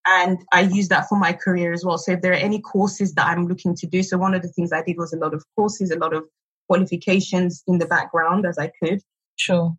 And 0.05 0.39
I 0.51 0.61
use 0.61 0.87
that 0.89 1.07
for 1.09 1.17
my 1.17 1.33
career 1.33 1.73
as 1.73 1.85
well. 1.85 1.97
So 1.97 2.13
if 2.13 2.21
there 2.21 2.31
are 2.31 2.35
any 2.35 2.59
courses 2.59 3.13
that 3.13 3.27
I'm 3.27 3.47
looking 3.47 3.75
to 3.75 3.87
do, 3.87 4.01
so 4.01 4.17
one 4.17 4.33
of 4.33 4.41
the 4.41 4.47
things 4.47 4.71
I 4.73 4.81
did 4.81 4.97
was 4.97 5.13
a 5.13 5.17
lot 5.17 5.33
of 5.33 5.43
courses, 5.55 5.91
a 5.91 5.97
lot 5.97 6.13
of 6.13 6.23
qualifications 6.67 7.63
in 7.67 7.77
the 7.77 7.85
background 7.85 8.45
as 8.45 8.57
I 8.57 8.71
could. 8.81 9.01
Sure. 9.35 9.75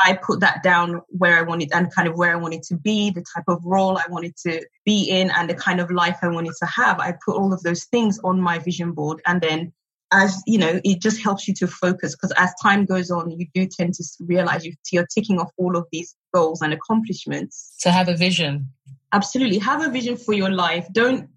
I 0.00 0.14
put 0.14 0.40
that 0.40 0.62
down 0.62 1.02
where 1.08 1.36
I 1.36 1.42
wanted 1.42 1.70
and 1.72 1.92
kind 1.92 2.06
of 2.06 2.16
where 2.16 2.32
I 2.32 2.36
wanted 2.36 2.62
to 2.64 2.76
be, 2.76 3.10
the 3.10 3.24
type 3.34 3.44
of 3.48 3.62
role 3.64 3.98
I 3.98 4.04
wanted 4.08 4.36
to 4.46 4.64
be 4.84 5.04
in, 5.10 5.30
and 5.30 5.50
the 5.50 5.54
kind 5.54 5.80
of 5.80 5.90
life 5.90 6.18
I 6.22 6.28
wanted 6.28 6.54
to 6.60 6.66
have. 6.66 7.00
I 7.00 7.14
put 7.24 7.36
all 7.36 7.52
of 7.52 7.62
those 7.62 7.84
things 7.84 8.20
on 8.22 8.40
my 8.40 8.58
vision 8.58 8.92
board. 8.92 9.20
And 9.26 9.40
then, 9.40 9.72
as 10.12 10.40
you 10.46 10.58
know, 10.58 10.80
it 10.84 11.02
just 11.02 11.20
helps 11.20 11.48
you 11.48 11.54
to 11.54 11.66
focus 11.66 12.14
because 12.14 12.32
as 12.36 12.52
time 12.62 12.84
goes 12.84 13.10
on, 13.10 13.30
you 13.30 13.46
do 13.54 13.66
tend 13.66 13.94
to 13.94 14.04
realize 14.20 14.64
you're 14.64 15.06
ticking 15.12 15.40
off 15.40 15.50
all 15.56 15.76
of 15.76 15.86
these 15.90 16.14
goals 16.32 16.62
and 16.62 16.72
accomplishments. 16.72 17.74
To 17.80 17.90
have 17.90 18.08
a 18.08 18.16
vision. 18.16 18.68
Absolutely. 19.12 19.58
Have 19.58 19.84
a 19.84 19.90
vision 19.90 20.16
for 20.16 20.32
your 20.32 20.50
life. 20.50 20.86
Don't, 20.92 21.28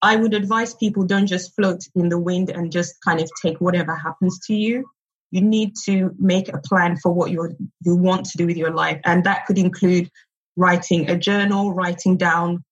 I 0.00 0.16
would 0.16 0.32
advise 0.32 0.74
people 0.74 1.04
don't 1.04 1.26
just 1.26 1.54
float 1.54 1.82
in 1.94 2.08
the 2.08 2.18
wind 2.18 2.50
and 2.50 2.72
just 2.72 2.94
kind 3.02 3.20
of 3.20 3.30
take 3.42 3.60
whatever 3.60 3.94
happens 3.94 4.38
to 4.46 4.54
you 4.54 4.86
you 5.30 5.40
need 5.40 5.74
to 5.84 6.10
make 6.18 6.48
a 6.48 6.58
plan 6.58 6.96
for 6.96 7.12
what 7.12 7.30
you 7.30 7.56
you 7.84 7.96
want 7.96 8.26
to 8.26 8.38
do 8.38 8.46
with 8.46 8.56
your 8.56 8.72
life, 8.72 9.00
and 9.04 9.24
that 9.24 9.46
could 9.46 9.58
include 9.58 10.10
writing 10.56 11.10
a 11.10 11.16
journal, 11.16 11.74
writing 11.74 12.16
down 12.16 12.64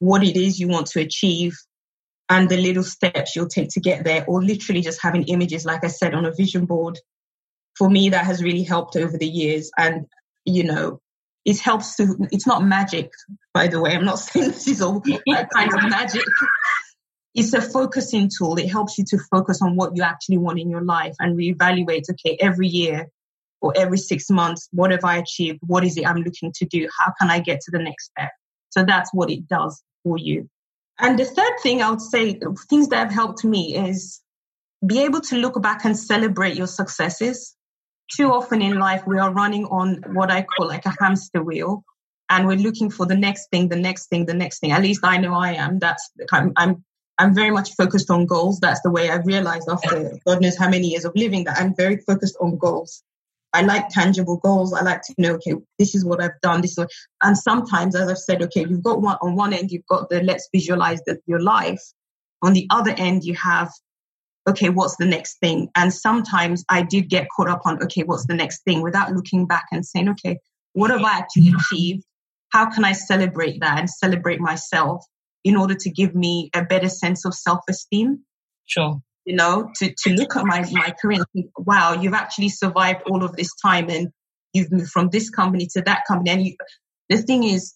what 0.00 0.22
it 0.22 0.36
is 0.36 0.58
you 0.58 0.68
want 0.68 0.86
to 0.88 1.00
achieve, 1.00 1.56
and 2.28 2.48
the 2.48 2.56
little 2.56 2.82
steps 2.82 3.36
you'll 3.36 3.46
take 3.46 3.70
to 3.70 3.80
get 3.80 4.04
there, 4.04 4.24
or 4.26 4.42
literally 4.42 4.80
just 4.80 5.02
having 5.02 5.24
images, 5.24 5.64
like 5.64 5.84
I 5.84 5.88
said, 5.88 6.14
on 6.14 6.24
a 6.24 6.34
vision 6.34 6.66
board. 6.66 6.98
For 7.76 7.88
me, 7.88 8.10
that 8.10 8.26
has 8.26 8.42
really 8.42 8.64
helped 8.64 8.96
over 8.96 9.16
the 9.16 9.26
years, 9.26 9.70
and 9.78 10.06
you 10.44 10.64
know, 10.64 11.00
it 11.44 11.58
helps 11.60 11.96
to. 11.96 12.16
It's 12.30 12.46
not 12.46 12.64
magic, 12.64 13.10
by 13.54 13.68
the 13.68 13.80
way. 13.80 13.94
I'm 13.94 14.04
not 14.04 14.18
saying 14.18 14.50
this 14.50 14.68
is 14.68 14.82
all 14.82 15.00
kind 15.54 15.74
of 15.74 15.90
magic 15.90 16.24
it's 17.34 17.54
a 17.54 17.62
focusing 17.62 18.28
tool. 18.36 18.56
It 18.56 18.68
helps 18.68 18.98
you 18.98 19.04
to 19.08 19.18
focus 19.30 19.62
on 19.62 19.76
what 19.76 19.96
you 19.96 20.02
actually 20.02 20.38
want 20.38 20.58
in 20.58 20.70
your 20.70 20.82
life 20.82 21.14
and 21.18 21.36
reevaluate, 21.36 22.10
okay, 22.10 22.36
every 22.40 22.68
year 22.68 23.08
or 23.62 23.72
every 23.76 23.98
six 23.98 24.28
months, 24.28 24.68
what 24.72 24.90
have 24.90 25.04
I 25.04 25.16
achieved? 25.16 25.60
What 25.62 25.84
is 25.84 25.96
it 25.96 26.06
I'm 26.06 26.18
looking 26.18 26.52
to 26.56 26.66
do? 26.66 26.88
How 26.98 27.12
can 27.18 27.30
I 27.30 27.38
get 27.38 27.60
to 27.60 27.70
the 27.70 27.78
next 27.78 28.06
step? 28.06 28.30
So 28.70 28.84
that's 28.84 29.14
what 29.14 29.30
it 29.30 29.46
does 29.48 29.82
for 30.02 30.18
you. 30.18 30.48
And 30.98 31.18
the 31.18 31.24
third 31.24 31.52
thing 31.62 31.80
I 31.80 31.90
would 31.90 32.00
say, 32.00 32.38
things 32.68 32.88
that 32.88 32.98
have 32.98 33.12
helped 33.12 33.44
me 33.44 33.76
is 33.76 34.20
be 34.84 35.02
able 35.02 35.20
to 35.22 35.36
look 35.36 35.60
back 35.62 35.84
and 35.84 35.96
celebrate 35.96 36.56
your 36.56 36.66
successes. 36.66 37.56
Too 38.14 38.30
often 38.30 38.60
in 38.60 38.78
life, 38.78 39.06
we 39.06 39.18
are 39.18 39.32
running 39.32 39.64
on 39.66 40.02
what 40.12 40.30
I 40.30 40.42
call 40.42 40.68
like 40.68 40.84
a 40.84 40.94
hamster 41.00 41.42
wheel 41.42 41.84
and 42.28 42.46
we're 42.46 42.56
looking 42.56 42.90
for 42.90 43.06
the 43.06 43.16
next 43.16 43.48
thing, 43.48 43.68
the 43.68 43.76
next 43.76 44.08
thing, 44.08 44.26
the 44.26 44.34
next 44.34 44.58
thing. 44.58 44.72
At 44.72 44.82
least 44.82 45.00
I 45.02 45.18
know 45.18 45.34
I 45.34 45.52
am. 45.52 45.78
That's 45.78 46.10
I'm, 46.32 46.52
I'm 46.56 46.84
I'm 47.18 47.34
very 47.34 47.50
much 47.50 47.74
focused 47.74 48.10
on 48.10 48.26
goals. 48.26 48.58
That's 48.60 48.80
the 48.80 48.90
way 48.90 49.10
I 49.10 49.16
realized 49.16 49.68
after 49.68 50.18
God 50.26 50.40
knows 50.40 50.56
how 50.56 50.68
many 50.68 50.88
years 50.88 51.04
of 51.04 51.12
living 51.14 51.44
that 51.44 51.58
I'm 51.58 51.74
very 51.74 51.98
focused 51.98 52.36
on 52.40 52.56
goals. 52.56 53.02
I 53.54 53.62
like 53.62 53.90
tangible 53.90 54.38
goals. 54.38 54.72
I 54.72 54.82
like 54.82 55.02
to 55.02 55.14
know, 55.18 55.34
okay, 55.34 55.54
this 55.78 55.94
is 55.94 56.04
what 56.04 56.22
I've 56.22 56.40
done. 56.40 56.62
This 56.62 56.72
is 56.72 56.78
what, 56.78 56.90
and 57.22 57.36
sometimes, 57.36 57.94
as 57.94 58.08
I've 58.08 58.18
said, 58.18 58.42
okay, 58.42 58.64
you've 58.66 58.82
got 58.82 59.02
one 59.02 59.18
on 59.20 59.36
one 59.36 59.52
end, 59.52 59.70
you've 59.70 59.86
got 59.86 60.08
the 60.08 60.22
let's 60.22 60.48
visualize 60.54 61.00
the, 61.06 61.18
your 61.26 61.40
life. 61.40 61.82
On 62.40 62.54
the 62.54 62.66
other 62.70 62.94
end, 62.96 63.24
you 63.24 63.34
have, 63.34 63.70
okay, 64.48 64.70
what's 64.70 64.96
the 64.96 65.04
next 65.04 65.38
thing? 65.38 65.68
And 65.76 65.92
sometimes 65.92 66.64
I 66.70 66.82
did 66.82 67.10
get 67.10 67.28
caught 67.36 67.48
up 67.48 67.62
on, 67.66 67.82
okay, 67.82 68.04
what's 68.04 68.26
the 68.26 68.34
next 68.34 68.64
thing 68.64 68.80
without 68.80 69.12
looking 69.12 69.46
back 69.46 69.66
and 69.70 69.84
saying, 69.84 70.08
okay, 70.08 70.38
what 70.72 70.90
have 70.90 71.02
I 71.02 71.18
actually 71.18 71.52
achieved? 71.56 72.04
How 72.48 72.70
can 72.70 72.84
I 72.84 72.92
celebrate 72.92 73.60
that 73.60 73.78
and 73.78 73.88
celebrate 73.88 74.40
myself? 74.40 75.04
In 75.44 75.56
order 75.56 75.74
to 75.74 75.90
give 75.90 76.14
me 76.14 76.50
a 76.54 76.64
better 76.64 76.88
sense 76.88 77.24
of 77.24 77.34
self 77.34 77.60
esteem. 77.68 78.20
Sure. 78.66 79.00
You 79.24 79.36
know, 79.36 79.70
to, 79.76 79.94
to 80.04 80.10
look 80.14 80.36
at 80.36 80.44
my, 80.44 80.64
my 80.72 80.94
career 81.00 81.18
and 81.18 81.26
think, 81.32 81.58
wow, 81.58 81.92
you've 81.92 82.14
actually 82.14 82.48
survived 82.48 83.02
all 83.08 83.22
of 83.22 83.36
this 83.36 83.54
time 83.54 83.88
and 83.88 84.08
you've 84.52 84.72
moved 84.72 84.90
from 84.90 85.10
this 85.10 85.30
company 85.30 85.68
to 85.74 85.82
that 85.82 86.02
company. 86.08 86.30
And 86.30 86.46
you, 86.46 86.56
the 87.08 87.18
thing 87.18 87.44
is, 87.44 87.74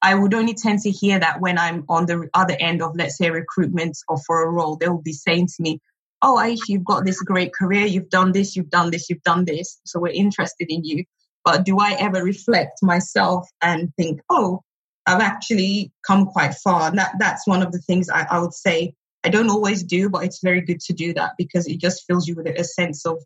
I 0.00 0.14
would 0.14 0.34
only 0.34 0.54
tend 0.54 0.80
to 0.80 0.90
hear 0.90 1.18
that 1.18 1.40
when 1.40 1.58
I'm 1.58 1.84
on 1.88 2.06
the 2.06 2.28
other 2.34 2.56
end 2.58 2.82
of, 2.82 2.96
let's 2.96 3.18
say, 3.18 3.30
recruitment 3.30 3.96
or 4.08 4.18
for 4.26 4.42
a 4.42 4.50
role. 4.50 4.76
They 4.76 4.88
will 4.88 5.02
be 5.02 5.12
saying 5.12 5.48
to 5.48 5.62
me, 5.62 5.80
Oh, 6.20 6.36
Aisha, 6.36 6.62
you've 6.68 6.84
got 6.84 7.04
this 7.04 7.22
great 7.22 7.52
career. 7.52 7.86
You've 7.86 8.10
done 8.10 8.32
this, 8.32 8.56
you've 8.56 8.70
done 8.70 8.90
this, 8.90 9.08
you've 9.08 9.22
done 9.22 9.44
this. 9.44 9.80
So 9.84 10.00
we're 10.00 10.08
interested 10.08 10.66
in 10.68 10.84
you. 10.84 11.04
But 11.44 11.64
do 11.64 11.78
I 11.78 11.92
ever 11.92 12.22
reflect 12.22 12.80
myself 12.82 13.48
and 13.62 13.92
think, 13.96 14.20
Oh, 14.28 14.62
I've 15.08 15.22
actually 15.22 15.92
come 16.06 16.26
quite 16.26 16.54
far. 16.54 16.88
And 16.88 16.98
that, 16.98 17.12
that's 17.18 17.46
one 17.46 17.62
of 17.62 17.72
the 17.72 17.78
things 17.78 18.08
I, 18.08 18.26
I 18.30 18.38
would 18.38 18.54
say 18.54 18.94
I 19.24 19.30
don't 19.30 19.50
always 19.50 19.82
do, 19.82 20.08
but 20.08 20.24
it's 20.24 20.40
very 20.42 20.60
good 20.60 20.80
to 20.80 20.92
do 20.92 21.14
that 21.14 21.32
because 21.38 21.66
it 21.66 21.80
just 21.80 22.04
fills 22.06 22.28
you 22.28 22.34
with 22.36 22.46
a 22.46 22.64
sense 22.64 23.04
of, 23.06 23.18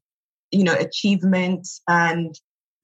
you 0.51 0.65
know, 0.65 0.75
achievement 0.75 1.69
and, 1.89 2.35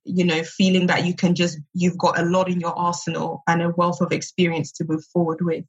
you 0.04 0.24
know, 0.24 0.42
feeling 0.42 0.88
that 0.88 1.06
you 1.06 1.14
can 1.14 1.34
just, 1.34 1.58
you've 1.74 1.98
got 1.98 2.18
a 2.18 2.24
lot 2.24 2.50
in 2.50 2.60
your 2.60 2.76
arsenal 2.78 3.42
and 3.46 3.62
a 3.62 3.70
wealth 3.70 4.00
of 4.00 4.12
experience 4.12 4.72
to 4.72 4.84
move 4.86 5.04
forward 5.12 5.40
with. 5.40 5.64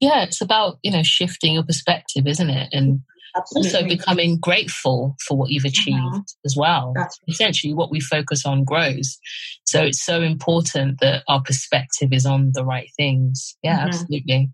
Yeah, 0.00 0.22
it's 0.22 0.40
about, 0.40 0.78
you 0.82 0.90
know, 0.90 1.02
shifting 1.02 1.54
your 1.54 1.62
perspective, 1.62 2.26
isn't 2.26 2.50
it? 2.50 2.70
And 2.72 3.02
Absolutely. 3.36 3.70
also 3.70 3.88
becoming 3.88 4.38
grateful 4.38 5.16
for 5.26 5.36
what 5.36 5.50
you've 5.50 5.64
achieved 5.64 5.98
mm-hmm. 5.98 6.46
as 6.46 6.56
well. 6.56 6.92
That's 6.96 7.18
Essentially, 7.28 7.74
what 7.74 7.90
we 7.90 8.00
focus 8.00 8.44
on 8.44 8.64
grows. 8.64 9.18
So 9.64 9.82
it's 9.82 10.02
so 10.02 10.22
important 10.22 11.00
that 11.00 11.22
our 11.28 11.42
perspective 11.42 12.12
is 12.12 12.26
on 12.26 12.52
the 12.54 12.64
right 12.64 12.88
things. 12.96 13.56
Yeah, 13.62 13.78
mm-hmm. 13.78 13.88
absolutely. 13.88 14.50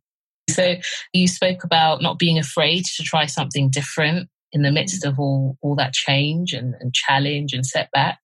So 0.51 0.75
you 1.13 1.29
spoke 1.29 1.65
about 1.65 2.03
not 2.03 2.19
being 2.19 2.39
afraid 2.39 2.85
to 2.97 3.03
try 3.03 3.27
something 3.27 3.71
different 3.71 4.29
in 4.53 4.63
the 4.63 4.73
midst 4.73 5.03
mm-hmm. 5.03 5.11
of 5.11 5.19
all, 5.19 5.59
all 5.63 5.77
that 5.77 5.93
change 5.93 6.53
and, 6.53 6.75
and 6.81 6.95
challenge 6.95 7.53
and 7.53 7.65
setback. 7.65 8.19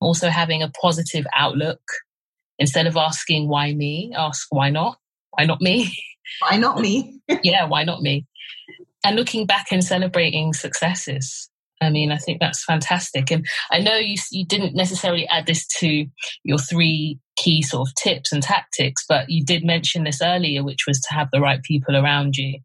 Also 0.00 0.28
having 0.28 0.62
a 0.62 0.70
positive 0.70 1.26
outlook. 1.34 1.80
Instead 2.58 2.86
of 2.86 2.96
asking 2.96 3.48
why 3.48 3.72
me, 3.74 4.12
ask 4.16 4.46
why 4.50 4.70
not? 4.70 4.98
Why 5.32 5.44
not 5.44 5.60
me? 5.60 5.96
Why 6.40 6.56
not 6.56 6.80
me? 6.80 7.20
yeah, 7.42 7.66
why 7.66 7.84
not 7.84 8.02
me? 8.02 8.26
and 9.04 9.16
looking 9.16 9.46
back 9.46 9.66
and 9.70 9.84
celebrating 9.84 10.52
successes. 10.54 11.50
I 11.80 11.90
mean, 11.90 12.10
I 12.10 12.16
think 12.16 12.40
that's 12.40 12.64
fantastic. 12.64 13.30
And 13.30 13.46
I 13.70 13.80
know 13.80 13.96
you, 13.96 14.16
you 14.30 14.46
didn't 14.46 14.74
necessarily 14.74 15.26
add 15.28 15.46
this 15.46 15.66
to 15.78 16.06
your 16.42 16.58
three 16.58 17.18
key 17.36 17.62
sort 17.62 17.88
of 17.88 17.94
tips 17.96 18.32
and 18.32 18.42
tactics. 18.42 19.04
But 19.06 19.28
you 19.28 19.44
did 19.44 19.64
mention 19.64 20.04
this 20.04 20.22
earlier, 20.22 20.64
which 20.64 20.86
was 20.86 21.00
to 21.02 21.14
have 21.14 21.28
the 21.30 21.40
right 21.40 21.62
people 21.62 21.94
around 21.94 22.36
you, 22.36 22.60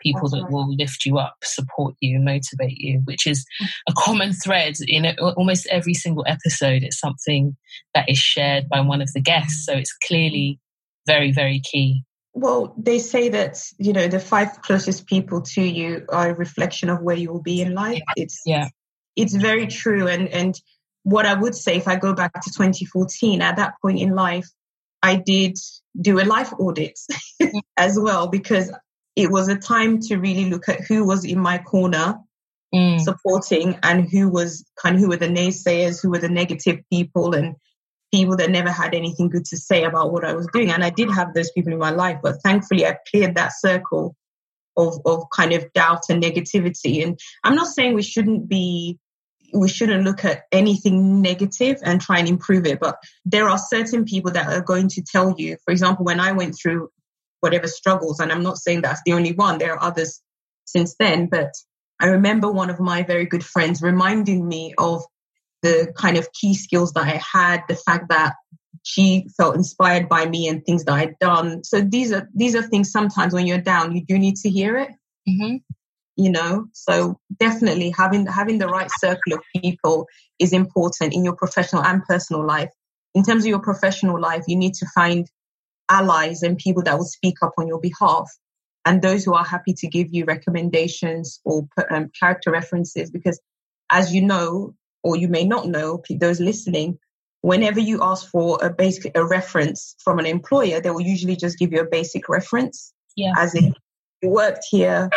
people 0.00 0.28
that 0.30 0.42
mm-hmm. 0.42 0.52
will 0.52 0.74
lift 0.74 1.04
you 1.04 1.18
up, 1.18 1.36
support 1.44 1.94
you, 2.00 2.18
motivate 2.18 2.78
you, 2.78 3.02
which 3.04 3.26
is 3.26 3.44
a 3.88 3.92
common 3.96 4.32
thread 4.32 4.74
in 4.88 5.06
almost 5.20 5.68
every 5.70 5.94
single 5.94 6.24
episode. 6.26 6.82
It's 6.82 6.98
something 6.98 7.56
that 7.94 8.08
is 8.08 8.18
shared 8.18 8.68
by 8.68 8.80
one 8.80 9.02
of 9.02 9.12
the 9.12 9.20
guests. 9.20 9.64
So 9.66 9.74
it's 9.74 9.96
clearly 10.04 10.58
very, 11.06 11.30
very 11.30 11.60
key. 11.60 12.02
Well, 12.36 12.74
they 12.76 12.98
say 12.98 13.30
that, 13.30 13.62
you 13.78 13.94
know, 13.94 14.08
the 14.08 14.20
five 14.20 14.60
closest 14.60 15.06
people 15.06 15.40
to 15.54 15.62
you 15.62 16.04
are 16.10 16.28
a 16.28 16.34
reflection 16.34 16.90
of 16.90 17.00
where 17.00 17.16
you 17.16 17.32
will 17.32 17.42
be 17.42 17.62
in 17.62 17.72
life. 17.72 18.02
It's 18.14 18.42
yeah. 18.44 18.68
It's 19.16 19.34
very 19.34 19.66
true. 19.66 20.06
And 20.06 20.28
and 20.28 20.54
what 21.02 21.24
I 21.24 21.32
would 21.32 21.54
say 21.54 21.76
if 21.76 21.88
I 21.88 21.96
go 21.96 22.12
back 22.12 22.34
to 22.34 22.50
2014, 22.50 23.40
at 23.40 23.56
that 23.56 23.74
point 23.80 24.00
in 24.00 24.14
life, 24.14 24.46
I 25.02 25.16
did 25.16 25.56
do 25.98 26.20
a 26.20 26.26
life 26.26 26.52
audit 26.58 26.98
as 27.78 27.98
well 27.98 28.28
because 28.28 28.70
it 29.16 29.30
was 29.30 29.48
a 29.48 29.56
time 29.56 30.00
to 30.00 30.16
really 30.16 30.50
look 30.50 30.68
at 30.68 30.82
who 30.82 31.06
was 31.06 31.24
in 31.24 31.38
my 31.38 31.56
corner 31.56 32.18
mm. 32.74 33.00
supporting 33.00 33.78
and 33.82 34.10
who 34.10 34.28
was 34.28 34.66
kind 34.78 34.96
of 34.96 35.00
who 35.00 35.08
were 35.08 35.16
the 35.16 35.26
naysayers, 35.26 36.02
who 36.02 36.10
were 36.10 36.18
the 36.18 36.28
negative 36.28 36.80
people 36.92 37.34
and 37.34 37.56
people 38.16 38.36
that 38.36 38.50
never 38.50 38.70
had 38.70 38.94
anything 38.94 39.28
good 39.28 39.44
to 39.44 39.56
say 39.56 39.84
about 39.84 40.12
what 40.12 40.24
I 40.24 40.32
was 40.32 40.48
doing. 40.52 40.70
And 40.70 40.82
I 40.82 40.90
did 40.90 41.10
have 41.10 41.34
those 41.34 41.50
people 41.50 41.72
in 41.72 41.78
my 41.78 41.90
life, 41.90 42.18
but 42.22 42.42
thankfully 42.42 42.86
I 42.86 42.96
cleared 43.10 43.36
that 43.36 43.52
circle 43.58 44.16
of, 44.76 44.98
of 45.04 45.24
kind 45.34 45.52
of 45.52 45.70
doubt 45.74 46.04
and 46.08 46.22
negativity. 46.22 47.04
And 47.04 47.18
I'm 47.44 47.54
not 47.54 47.68
saying 47.68 47.94
we 47.94 48.02
shouldn't 48.02 48.48
be 48.48 48.98
we 49.54 49.68
shouldn't 49.68 50.02
look 50.02 50.24
at 50.24 50.42
anything 50.50 51.22
negative 51.22 51.78
and 51.84 52.00
try 52.00 52.18
and 52.18 52.28
improve 52.28 52.66
it. 52.66 52.80
But 52.80 52.96
there 53.24 53.48
are 53.48 53.58
certain 53.58 54.04
people 54.04 54.32
that 54.32 54.48
are 54.48 54.60
going 54.60 54.88
to 54.88 55.02
tell 55.02 55.34
you, 55.38 55.56
for 55.64 55.70
example, 55.70 56.04
when 56.04 56.18
I 56.18 56.32
went 56.32 56.56
through 56.60 56.90
whatever 57.40 57.68
struggles, 57.68 58.18
and 58.18 58.32
I'm 58.32 58.42
not 58.42 58.58
saying 58.58 58.82
that's 58.82 59.02
the 59.06 59.12
only 59.12 59.32
one, 59.32 59.58
there 59.58 59.74
are 59.74 59.82
others 59.82 60.20
since 60.64 60.96
then, 60.98 61.28
but 61.30 61.50
I 62.00 62.06
remember 62.06 62.50
one 62.50 62.70
of 62.70 62.80
my 62.80 63.04
very 63.04 63.24
good 63.24 63.44
friends 63.44 63.80
reminding 63.80 64.46
me 64.46 64.74
of 64.78 65.04
the 65.62 65.92
kind 65.96 66.16
of 66.16 66.32
key 66.32 66.54
skills 66.54 66.92
that 66.92 67.04
I 67.04 67.20
had, 67.32 67.62
the 67.68 67.76
fact 67.76 68.08
that 68.10 68.34
she 68.82 69.26
felt 69.36 69.56
inspired 69.56 70.08
by 70.08 70.26
me 70.26 70.48
and 70.48 70.64
things 70.64 70.84
that 70.84 70.94
I'd 70.94 71.18
done. 71.18 71.64
So 71.64 71.80
these 71.80 72.12
are 72.12 72.28
these 72.34 72.54
are 72.54 72.62
things 72.62 72.90
sometimes 72.90 73.34
when 73.34 73.46
you're 73.46 73.60
down, 73.60 73.96
you 73.96 74.04
do 74.04 74.18
need 74.18 74.36
to 74.36 74.50
hear 74.50 74.76
it. 74.76 74.90
Mm-hmm 75.28 75.56
you 76.16 76.30
know 76.30 76.66
so 76.72 77.18
definitely 77.38 77.90
having 77.96 78.26
having 78.26 78.58
the 78.58 78.66
right 78.66 78.90
circle 78.98 79.34
of 79.34 79.40
people 79.54 80.06
is 80.38 80.52
important 80.52 81.14
in 81.14 81.24
your 81.24 81.36
professional 81.36 81.82
and 81.82 82.02
personal 82.04 82.44
life 82.44 82.70
in 83.14 83.22
terms 83.22 83.44
of 83.44 83.48
your 83.48 83.60
professional 83.60 84.20
life 84.20 84.42
you 84.48 84.56
need 84.56 84.74
to 84.74 84.86
find 84.94 85.30
allies 85.88 86.42
and 86.42 86.58
people 86.58 86.82
that 86.82 86.96
will 86.96 87.04
speak 87.04 87.36
up 87.42 87.52
on 87.58 87.68
your 87.68 87.80
behalf 87.80 88.28
and 88.84 89.02
those 89.02 89.24
who 89.24 89.34
are 89.34 89.44
happy 89.44 89.74
to 89.74 89.86
give 89.86 90.08
you 90.10 90.24
recommendations 90.24 91.40
or 91.44 91.68
um, 91.90 92.10
character 92.18 92.50
references 92.50 93.10
because 93.10 93.40
as 93.90 94.12
you 94.12 94.22
know 94.22 94.74
or 95.06 95.16
you 95.16 95.28
may 95.28 95.44
not 95.44 95.68
know 95.68 96.02
those 96.18 96.40
listening 96.40 96.98
whenever 97.42 97.80
you 97.80 98.02
ask 98.02 98.28
for 98.30 98.58
a 98.62 98.70
basic 98.70 99.16
a 99.16 99.24
reference 99.24 99.94
from 100.02 100.18
an 100.18 100.26
employer 100.26 100.80
they 100.80 100.90
will 100.90 101.00
usually 101.00 101.36
just 101.36 101.58
give 101.58 101.72
you 101.72 101.80
a 101.80 101.90
basic 101.98 102.28
reference 102.28 102.92
yeah. 103.16 103.32
as 103.38 103.54
in 103.54 103.74
you 104.22 104.30
worked 104.30 104.64
here 104.70 105.10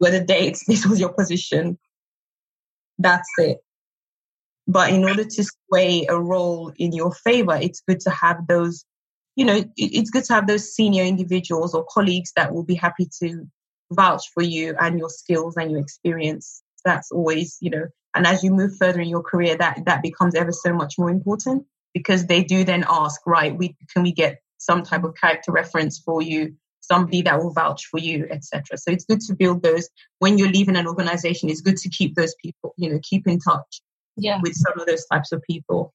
were 0.00 0.10
the 0.10 0.20
dates, 0.20 0.64
this 0.66 0.86
was 0.86 1.00
your 1.00 1.12
position. 1.12 1.78
That's 2.98 3.28
it. 3.38 3.58
But 4.66 4.92
in 4.92 5.04
order 5.04 5.24
to 5.24 5.44
sway 5.44 6.06
a 6.08 6.20
role 6.20 6.72
in 6.76 6.92
your 6.92 7.12
favor, 7.12 7.56
it's 7.56 7.80
good 7.80 8.00
to 8.00 8.10
have 8.10 8.46
those, 8.48 8.84
you 9.34 9.44
know, 9.44 9.64
it's 9.76 10.10
good 10.10 10.24
to 10.24 10.34
have 10.34 10.46
those 10.46 10.74
senior 10.74 11.04
individuals 11.04 11.74
or 11.74 11.86
colleagues 11.90 12.32
that 12.36 12.52
will 12.52 12.64
be 12.64 12.74
happy 12.74 13.08
to 13.22 13.48
vouch 13.92 14.24
for 14.34 14.42
you 14.42 14.74
and 14.78 14.98
your 14.98 15.08
skills 15.08 15.56
and 15.56 15.70
your 15.70 15.80
experience. 15.80 16.62
That's 16.84 17.10
always, 17.10 17.56
you 17.60 17.70
know, 17.70 17.86
and 18.14 18.26
as 18.26 18.42
you 18.42 18.50
move 18.50 18.76
further 18.76 19.00
in 19.00 19.08
your 19.08 19.22
career, 19.22 19.56
that 19.56 19.84
that 19.86 20.02
becomes 20.02 20.34
ever 20.34 20.52
so 20.52 20.72
much 20.72 20.94
more 20.98 21.10
important 21.10 21.66
because 21.94 22.26
they 22.26 22.42
do 22.42 22.64
then 22.64 22.84
ask, 22.88 23.20
right, 23.26 23.56
we 23.56 23.76
can 23.92 24.02
we 24.02 24.12
get 24.12 24.40
some 24.58 24.82
type 24.82 25.04
of 25.04 25.14
character 25.14 25.52
reference 25.52 25.98
for 25.98 26.20
you 26.20 26.56
somebody 26.88 27.22
that 27.22 27.38
will 27.38 27.52
vouch 27.52 27.86
for 27.86 27.98
you, 27.98 28.26
etc. 28.30 28.76
So 28.76 28.90
it's 28.90 29.04
good 29.04 29.20
to 29.22 29.34
build 29.34 29.62
those. 29.62 29.88
When 30.18 30.38
you're 30.38 30.48
leaving 30.50 30.76
an 30.76 30.86
organization, 30.86 31.50
it's 31.50 31.60
good 31.60 31.76
to 31.78 31.88
keep 31.88 32.14
those 32.14 32.34
people, 32.42 32.74
you 32.76 32.90
know, 32.90 32.98
keep 33.02 33.26
in 33.26 33.38
touch 33.38 33.82
yeah. 34.16 34.40
with 34.42 34.54
some 34.54 34.78
of 34.80 34.86
those 34.86 35.04
types 35.06 35.32
of 35.32 35.42
people. 35.42 35.92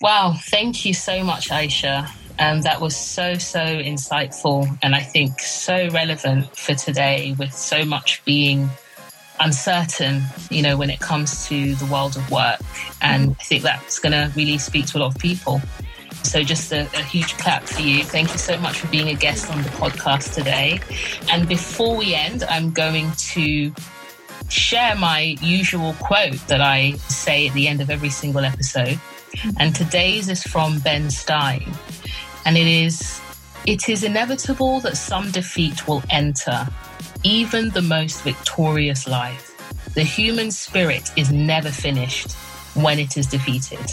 Wow, 0.00 0.34
thank 0.36 0.84
you 0.84 0.94
so 0.94 1.24
much, 1.24 1.48
Aisha. 1.48 2.08
Um, 2.38 2.62
that 2.62 2.80
was 2.80 2.96
so, 2.96 3.34
so 3.34 3.58
insightful 3.58 4.78
and 4.80 4.94
I 4.94 5.00
think 5.00 5.40
so 5.40 5.88
relevant 5.88 6.56
for 6.56 6.74
today 6.74 7.34
with 7.36 7.52
so 7.52 7.84
much 7.84 8.24
being 8.24 8.70
uncertain, 9.40 10.22
you 10.50 10.62
know, 10.62 10.76
when 10.76 10.90
it 10.90 11.00
comes 11.00 11.46
to 11.48 11.74
the 11.76 11.86
world 11.86 12.16
of 12.16 12.30
work. 12.30 12.60
And 13.00 13.30
I 13.38 13.42
think 13.42 13.62
that's 13.62 13.98
going 13.98 14.12
to 14.12 14.32
really 14.36 14.58
speak 14.58 14.86
to 14.86 14.98
a 14.98 15.00
lot 15.00 15.14
of 15.14 15.20
people. 15.20 15.60
So, 16.24 16.42
just 16.42 16.72
a, 16.72 16.82
a, 16.98 17.02
huge 17.02 17.36
clap 17.38 17.62
for 17.62 17.80
you. 17.80 18.02
Thank 18.02 18.32
you 18.32 18.38
so 18.38 18.58
much 18.58 18.78
for 18.80 18.88
being 18.88 19.08
a 19.08 19.14
guest 19.14 19.50
on 19.50 19.62
the 19.62 19.68
podcast 19.70 20.34
today. 20.34 20.80
And 21.30 21.48
before 21.48 21.96
we 21.96 22.14
end, 22.14 22.42
I'm 22.44 22.72
going 22.72 23.12
to 23.12 23.72
share 24.48 24.96
my 24.96 25.36
usual 25.40 25.94
quote 26.00 26.38
that 26.48 26.60
I 26.60 26.92
say 27.08 27.48
at 27.48 27.54
the 27.54 27.68
end 27.68 27.80
of 27.80 27.88
every 27.88 28.10
single 28.10 28.44
episode. 28.44 28.98
And 29.58 29.74
today's 29.74 30.28
is 30.28 30.42
from 30.42 30.80
Ben 30.80 31.10
Stein. 31.10 31.72
And 32.44 32.56
it 32.56 32.66
is 32.66 33.20
It 33.64 33.88
is 33.88 34.02
inevitable 34.02 34.80
that 34.80 34.96
some 34.96 35.30
defeat 35.30 35.86
will 35.86 36.02
enter 36.10 36.66
even 37.24 37.70
the 37.70 37.82
most 37.82 38.22
victorious 38.22 39.08
life. 39.08 39.54
The 39.94 40.02
human 40.02 40.50
spirit 40.50 41.10
is 41.16 41.32
never 41.32 41.70
finished 41.70 42.32
when 42.74 42.98
it 42.98 43.16
is 43.16 43.26
defeated. 43.26 43.90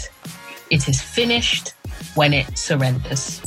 It 0.70 0.88
is 0.88 1.02
finished 1.02 1.74
when 2.14 2.32
it 2.32 2.56
surrenders. 2.56 3.40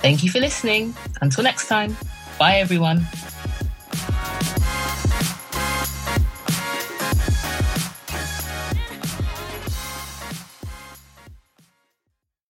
Thank 0.00 0.22
you 0.22 0.30
for 0.30 0.38
listening. 0.38 0.94
Until 1.20 1.44
next 1.44 1.68
time, 1.68 1.96
bye 2.38 2.56
everyone. 2.56 3.06